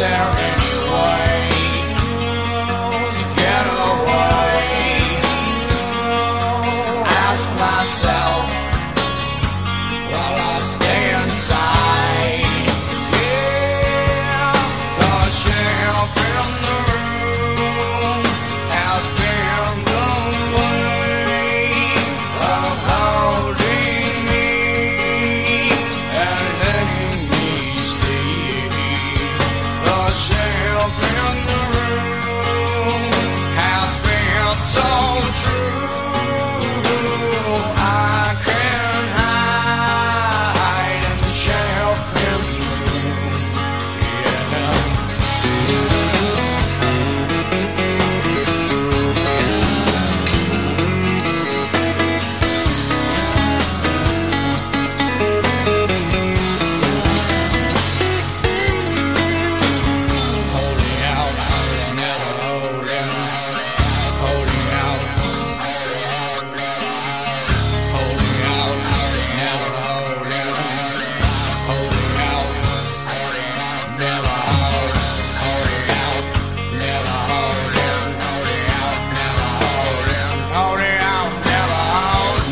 [0.00, 0.39] There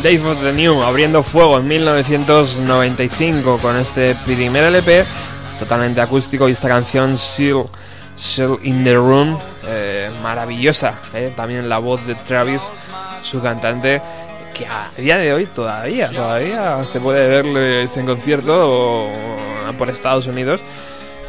[0.09, 5.05] Dave of the New abriendo fuego en 1995 con este primer LP
[5.59, 7.67] totalmente acústico y esta canción Seal,
[8.63, 9.37] in the Room
[9.67, 12.71] eh, maravillosa eh, también la voz de Travis
[13.21, 14.01] su cantante
[14.55, 19.09] que a día de hoy todavía todavía se puede verles en concierto
[19.77, 20.59] por Estados Unidos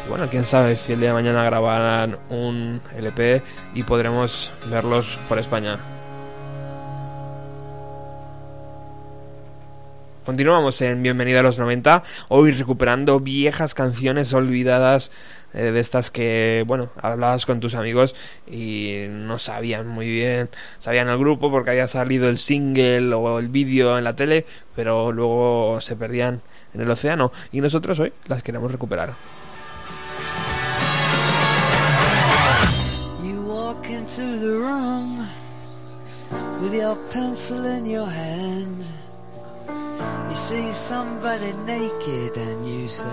[0.09, 3.43] bueno, quién sabe si el día de mañana grabarán un LP
[3.75, 5.77] y podremos verlos por España.
[10.25, 15.11] Continuamos en Bienvenida a los 90, hoy recuperando viejas canciones olvidadas
[15.51, 18.15] eh, de estas que, bueno, hablabas con tus amigos
[18.45, 23.49] y no sabían muy bien, sabían el grupo porque había salido el single o el
[23.49, 24.45] vídeo en la tele,
[24.75, 26.41] pero luego se perdían
[26.75, 29.15] en el océano y nosotros hoy las queremos recuperar.
[38.05, 39.00] hand.
[40.31, 43.05] You see somebody naked and you say,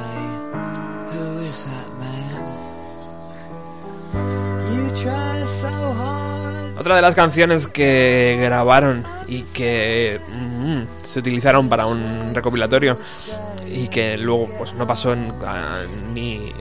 [1.11, 2.45] Who is that man?
[4.73, 6.79] You try so hard.
[6.79, 12.97] Otra de las canciones que grabaron y que mm, se utilizaron para un recopilatorio
[13.67, 15.17] y que luego pues no pasó
[16.15, 16.53] ni,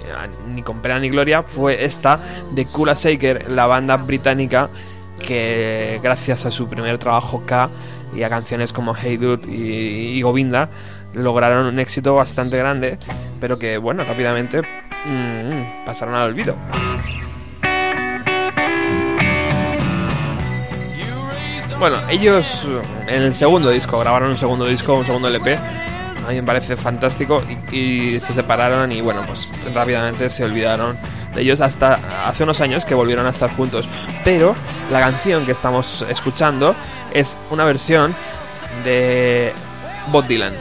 [0.48, 4.72] ni con pena ni gloria fue esta de Kula Shaker, la banda británica
[5.20, 7.70] que gracias a su primer trabajo K
[8.18, 10.70] y a canciones como Hey Dude y, Govinda
[11.14, 12.98] lograron un éxito bastante grande,
[13.40, 16.56] pero que bueno, rápidamente mm, pasaron al olvido.
[21.80, 22.68] Bueno, ellos
[23.08, 25.58] en el segundo disco, grabaron un segundo disco, un segundo LP,
[26.28, 27.42] a mí me parece fantástico
[27.72, 30.96] y, se separaron y bueno, pues rápidamente se olvidaron
[31.38, 33.88] ellos hasta hace unos años que volvieron a estar juntos.
[34.24, 34.56] Pero
[34.92, 36.76] la canción que estamos escuchando
[37.14, 38.16] es una versión
[38.84, 39.54] de
[40.12, 40.54] Bob Dylan.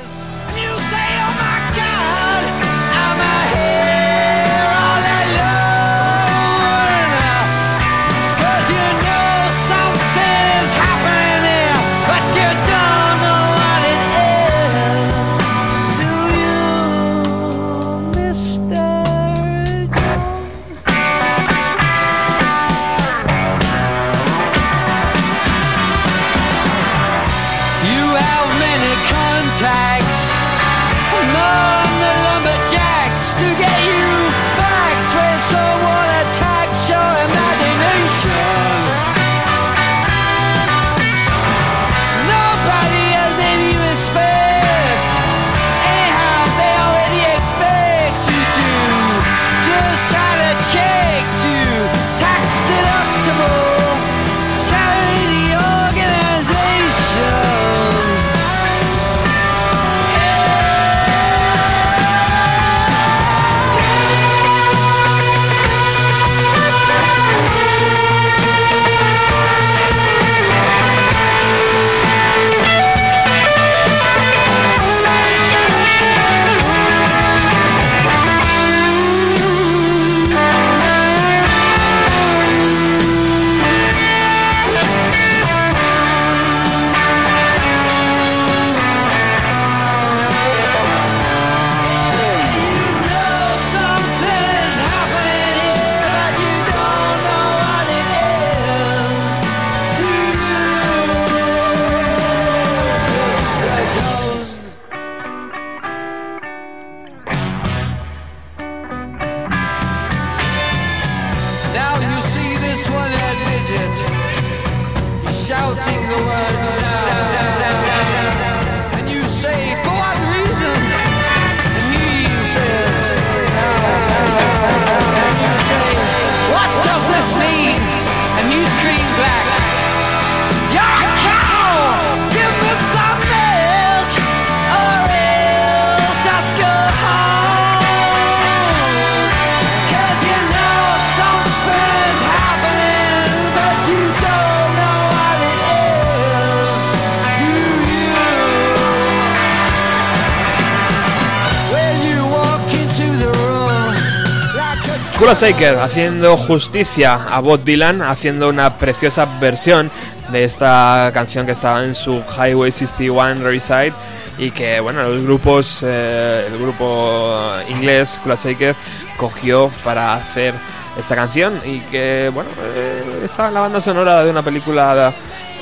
[155.41, 159.91] Shaker haciendo justicia a Bob Dylan, haciendo una preciosa versión
[160.31, 163.93] de esta canción que estaba en su Highway 61 Revisite
[164.39, 168.75] y que bueno los grupos eh, el grupo inglés Kula Shaker
[169.19, 170.55] cogió para hacer
[170.99, 175.13] esta canción y que bueno eh, en la banda sonora de una película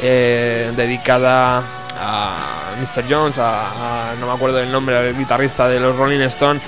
[0.01, 1.63] eh, dedicada
[1.99, 2.37] a
[2.81, 3.05] Mr.
[3.09, 6.61] Jones, a, no me acuerdo del nombre, al guitarrista de los Rolling Stone,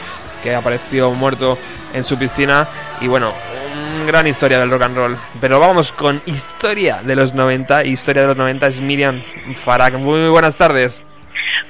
[0.47, 1.59] que apareció muerto
[1.93, 2.69] en su piscina.
[3.01, 3.33] Y bueno,
[4.07, 5.17] gran historia del rock and roll.
[5.41, 7.85] Pero vamos con historia de los 90.
[7.85, 9.21] Historia de los 90 es Miriam
[9.65, 9.95] Farag.
[9.95, 11.03] Muy, muy buenas tardes.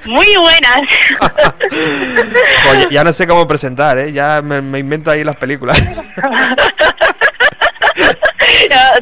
[0.05, 0.81] Muy buenas.
[2.71, 4.11] Oye, ya no sé cómo presentar, ¿eh?
[4.11, 5.81] Ya me, me invento ahí las películas.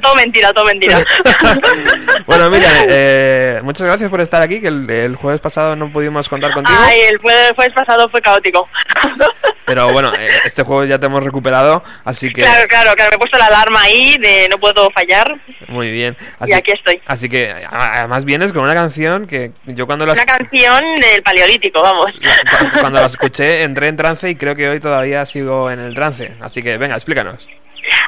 [0.01, 0.97] Todo mentira, todo mentira.
[2.28, 6.28] bueno, Miriam, eh, muchas gracias por estar aquí, que el, el jueves pasado no pudimos
[6.30, 6.78] contar contigo.
[6.82, 8.68] Ay, el jueves, el jueves pasado fue caótico.
[9.66, 13.16] Pero bueno, eh, este juego ya te hemos recuperado, así que Claro, claro, claro, me
[13.16, 15.39] he puesto la alarma ahí de no puedo fallar.
[15.70, 16.16] muy bien.
[16.39, 17.01] Así, Y aquí estoy.
[17.07, 21.82] Así que además vienes con una canción que yo cuando la, Una canción del paleolítico,
[21.82, 22.11] vamos.
[22.13, 25.95] cu- cuando la escuché entré en trance y creo que hoy todavía sigo en el
[25.95, 26.32] trance.
[26.41, 27.49] Así que venga, explícanos.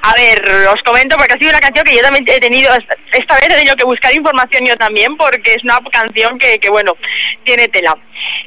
[0.01, 0.41] A ver,
[0.73, 2.71] os comento porque ha sido una canción que yo también he tenido,
[3.11, 6.69] esta vez he tenido que buscar información yo también porque es una canción que, que
[6.69, 6.93] bueno,
[7.43, 7.97] tiene tela.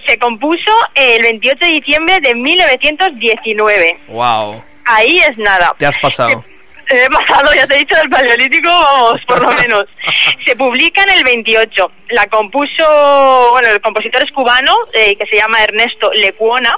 [0.07, 3.99] Se compuso el 28 de diciembre de 1919.
[4.09, 5.75] Wow, Ahí es nada.
[5.79, 6.45] te has pasado.
[6.93, 9.85] He pasado, ya te he dicho, del paleolítico, vamos, por lo menos.
[10.47, 11.93] Se publica en el 28.
[12.11, 16.77] La compuso, bueno, el compositor es cubano, eh, que se llama Ernesto Lecuona.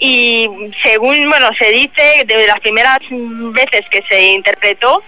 [0.00, 0.48] Y
[0.82, 5.02] según, bueno, se dice, de las primeras veces que se interpretó,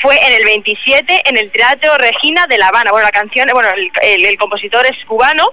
[0.00, 2.90] fue en el 27 en el Teatro Regina de La Habana.
[2.92, 5.46] Bueno, la canción, bueno, el, el- el compositor es cubano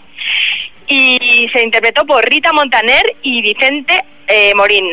[0.87, 4.85] y se interpretó por Rita Montaner y Vicente eh, Morín.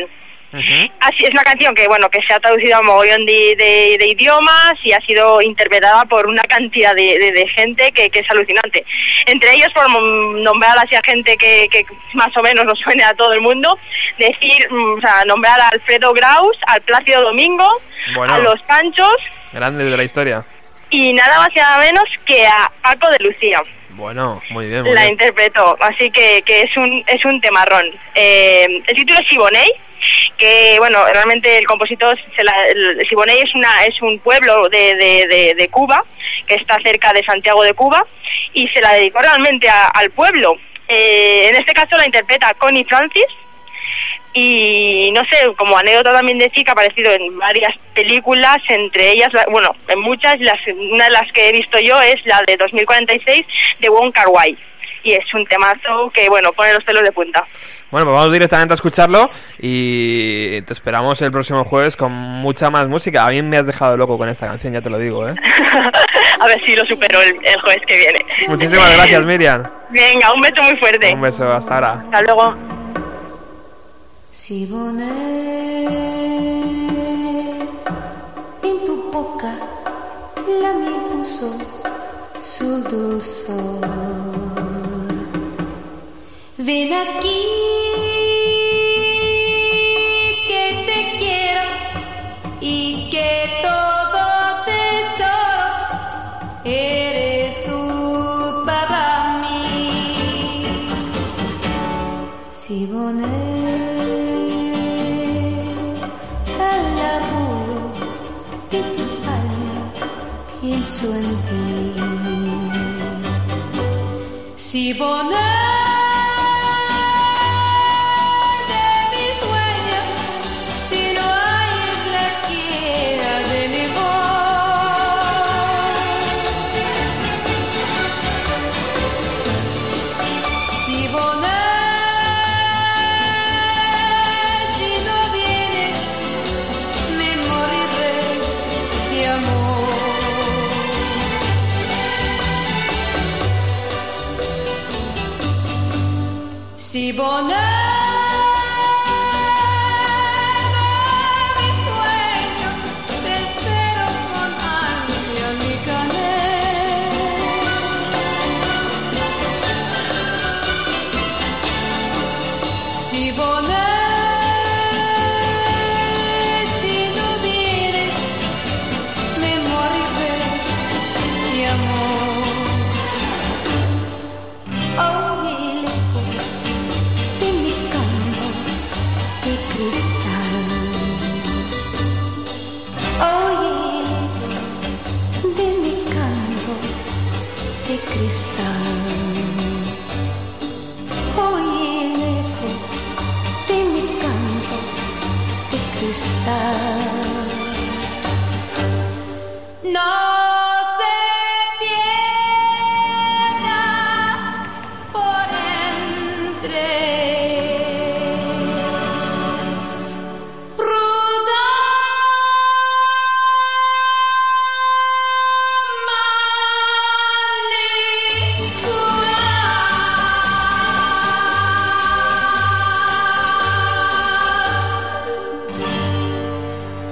[0.53, 0.91] Ujú.
[1.01, 3.97] Así es una canción que bueno que se ha traducido a un mogollón de, de-
[3.99, 8.31] de idiomas y ha sido interpretada por una cantidad de, de- gente que, que es
[8.31, 8.85] alucinante.
[9.25, 13.13] Entre ellos, por nombrar así a gente que, que más o menos nos suene a
[13.13, 13.77] todo el mundo,
[14.17, 17.67] decir, mm, o sea, nombrar a Alfredo Graus, al Plácido Domingo,
[18.15, 18.33] Bueno.
[18.33, 19.17] a Los Panchos
[19.51, 20.45] Grande de la historia.
[20.89, 24.93] y nada más y nada menos que a Paco de Lucía Bueno, muy bien, muy
[24.93, 25.13] la bien.
[25.13, 27.85] interpretó, así que, que es un es un temarrón.
[28.15, 29.71] Eh, el título es Siboney,
[30.37, 32.53] que bueno, realmente el compositor, se la,
[33.09, 36.03] Siboney es una es un pueblo de, de, de, Cuba,
[36.47, 38.05] que está cerca de Santiago de Cuba,
[38.53, 40.55] y se la dedicó realmente al pueblo.
[40.87, 43.25] Eh, en este caso la interpreta Connie Francis,
[44.33, 49.33] y no sé, como anécdota también decir que ha aparecido en varias películas, entre ellas,
[49.33, 50.35] la- bueno, en muchas,
[50.91, 53.45] una de las que he visto yo es la de 2046
[53.79, 54.55] de Wong Kar Wai.
[55.03, 57.45] Y es un temazo que, bueno, pone los pelos de punta.
[57.89, 59.29] Bueno, pues vamos directamente a escucharlo
[59.59, 63.25] y te esperamos el próximo jueves con mucha más música.
[63.25, 65.35] A mí me has dejado loco con esta canción, ya te lo digo, ¿eh?
[66.39, 68.19] a ver si lo supero el, el jueves que viene.
[68.47, 69.63] Muchísimas gracias, Miriam.
[69.89, 71.13] Venga, un beso muy fuerte.
[71.13, 72.03] Un beso, hasta ahora.
[72.05, 72.55] Hasta luego.
[74.31, 75.87] Siboney,
[78.63, 79.55] en tu boca
[80.61, 81.57] la miel puso
[82.41, 84.06] su dulzor.
[86.59, 87.37] விளக்கீ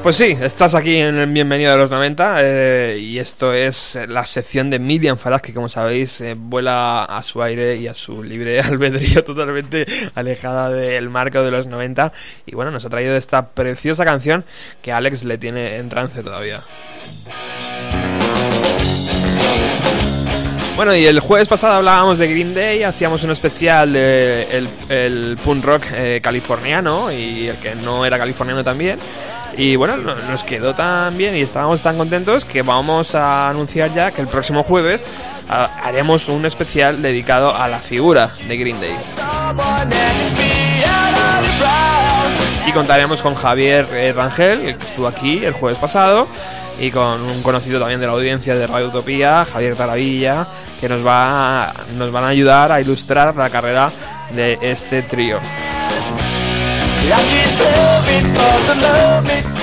[0.05, 4.23] Pues sí, estás aquí en el Bienvenido de los 90 eh, y esto es la
[4.23, 8.21] sección de Miriam Farag que como sabéis eh, vuela a su aire y a su
[8.21, 12.13] libre albedrío totalmente alejada del marco de los 90
[12.45, 14.45] y bueno, nos ha traído esta preciosa canción
[14.83, 16.61] que Alex le tiene en trance todavía.
[20.75, 25.83] Bueno, y el jueves pasado hablábamos de Green Day, hacíamos un especial de punk rock
[25.95, 28.99] eh, californiano y el que no era californiano también.
[29.57, 33.93] Y bueno, no- nos quedó tan bien y estábamos tan contentos que vamos a anunciar
[33.93, 35.01] ya que el próximo jueves
[35.49, 38.95] ah, haremos un especial dedicado a la figura de Green Day.
[42.67, 46.27] Y contaremos con Javier eh, Rangel, que estuvo aquí el jueves pasado,
[46.79, 50.47] y con un conocido también de la audiencia de Radio Utopía, Javier Taravilla,
[50.81, 53.89] que nos, va nos van a ayudar a ilustrar la carrera
[54.31, 55.37] de este trío.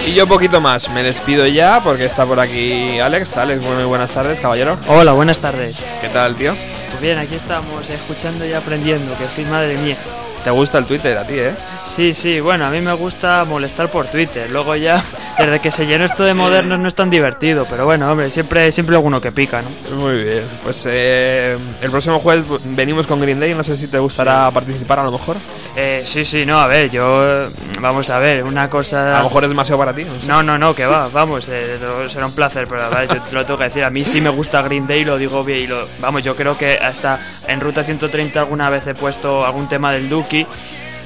[0.06, 3.36] Y yo poquito más, me despido ya porque está por aquí Alex.
[3.36, 4.78] Alex, muy buenas tardes, caballero.
[4.88, 5.82] Hola, buenas tardes.
[6.00, 6.54] ¿Qué tal, tío?
[6.90, 9.96] Pues bien, aquí estamos escuchando y aprendiendo, que fin madre mía.
[10.44, 11.54] Te gusta el Twitter a ti, ¿eh?
[11.92, 14.50] Sí, sí, bueno, a mí me gusta molestar por Twitter.
[14.50, 15.04] Luego ya,
[15.38, 18.72] desde que se llenó esto de modernos no es tan divertido, pero bueno, hombre, siempre,
[18.72, 19.96] siempre alguno que pica, ¿no?
[19.96, 20.42] Muy bien.
[20.62, 23.52] Pues eh, el próximo jueves venimos con Green Day.
[23.52, 25.36] No sé si te gustará participar a lo mejor.
[25.76, 27.46] Eh, sí, sí, no, a ver, yo,
[27.78, 29.16] vamos a ver, una cosa...
[29.16, 30.04] A lo mejor es demasiado para ti.
[30.04, 30.26] No sé.
[30.26, 31.78] No, no, no, que va, vamos, eh,
[32.08, 34.22] será un placer, pero la verdad, yo te lo tengo que decir, a mí sí
[34.22, 37.60] me gusta Green Day, lo digo bien, y lo, vamos, yo creo que hasta en
[37.60, 40.46] Ruta 130 alguna vez he puesto algún tema del Duki,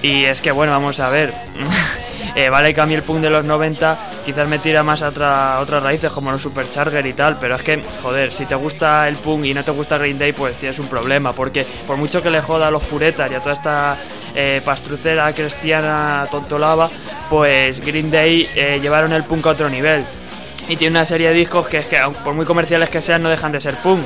[0.03, 1.33] y es que, bueno, vamos a ver,
[2.35, 5.09] eh, vale que a mí el punk de los 90 quizás me tira más a,
[5.09, 8.55] otra, a otras raíces como los Supercharger y tal, pero es que, joder, si te
[8.55, 11.97] gusta el punk y no te gusta Green Day, pues tienes un problema, porque por
[11.97, 13.97] mucho que le joda a los puretas y a toda esta
[14.35, 16.91] eh, pastrucera cristiana tontolaba,
[17.31, 20.05] pues Green Day eh, llevaron el punk a otro nivel.
[20.69, 23.29] Y tiene una serie de discos que es que, por muy comerciales que sean, no
[23.29, 24.03] dejan de ser punk,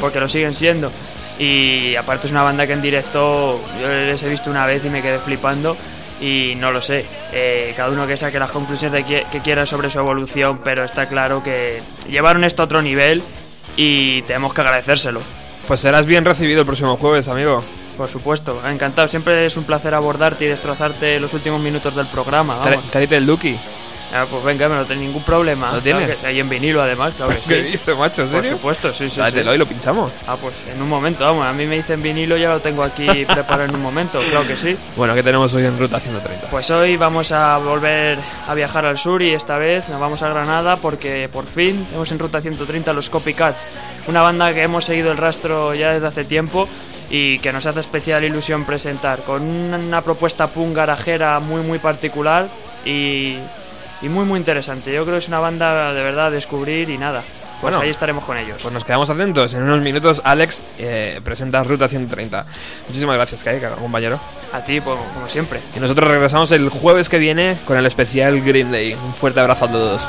[0.00, 0.92] porque lo siguen siendo.
[1.38, 4.88] Y aparte es una banda que en directo yo les he visto una vez y
[4.88, 5.76] me quedé flipando.
[6.20, 9.88] Y no lo sé, eh, cada uno que saque las conclusiones de que, quiera sobre
[9.88, 13.22] su evolución, pero está claro que llevaron esto a otro nivel
[13.76, 15.20] y tenemos que agradecérselo.
[15.68, 17.62] Pues serás bien recibido el próximo jueves, amigo.
[17.96, 19.06] Por supuesto, encantado.
[19.06, 22.54] Siempre es un placer abordarte y destrozarte los últimos minutos del programa.
[22.64, 22.90] Tra- Vamos.
[22.90, 23.56] Tráete el Duki.
[24.14, 25.72] Ah, pues venga, no tengo ningún problema.
[25.72, 26.16] ¿Lo Claro tienes?
[26.16, 27.48] que- Ahí en vinilo, además, claro que sí.
[27.48, 28.22] ¿Qué dices, macho?
[28.22, 28.56] ¿En Por serio?
[28.56, 29.10] supuesto, sí, sí.
[29.10, 29.16] sí.
[29.16, 30.12] Tráetelo y lo pinchamos.
[30.26, 31.44] Ah, pues en un momento, vamos.
[31.46, 34.56] A mí me dicen vinilo, ya lo tengo aquí preparado en un momento, claro que
[34.56, 34.76] sí.
[34.96, 36.48] Bueno, ¿qué tenemos hoy en Ruta 130?
[36.48, 40.30] Pues hoy vamos a volver a viajar al sur y esta vez nos vamos a
[40.30, 43.70] Granada porque por fin tenemos en Ruta 130 los Copycats,
[44.06, 46.66] una banda que hemos seguido el rastro ya desde hace tiempo
[47.10, 51.78] y que nos hace especial ilusión presentar con una, una propuesta punk garajera muy muy
[51.78, 52.48] particular
[52.84, 53.36] y,
[54.02, 54.92] y muy muy interesante.
[54.92, 57.22] Yo creo que es una banda de verdad a descubrir y nada.
[57.60, 57.80] Pues Bueno.
[57.80, 58.62] ahí estaremos con ellos.
[58.62, 59.52] Pues nos quedamos atentos.
[59.52, 62.46] En unos minutos, Alex eh, presenta Ruta 130.
[62.86, 64.20] Muchísimas gracias, Kai, compañero.
[64.52, 65.58] A ti, pues, como siempre.
[65.74, 68.94] Y nosotros regresamos el jueves que viene con el especial Green Day.
[68.94, 70.08] Un fuerte abrazo a todos.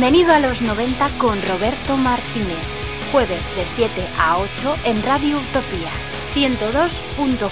[0.00, 2.56] Bienvenido a los 90 con Roberto Martínez.
[3.12, 5.90] Jueves de 7 a 8 en Radio Utopía
[6.34, 7.50] 102.4.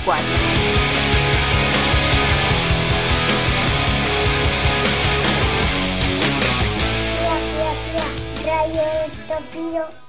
[8.46, 10.07] Radio Utopía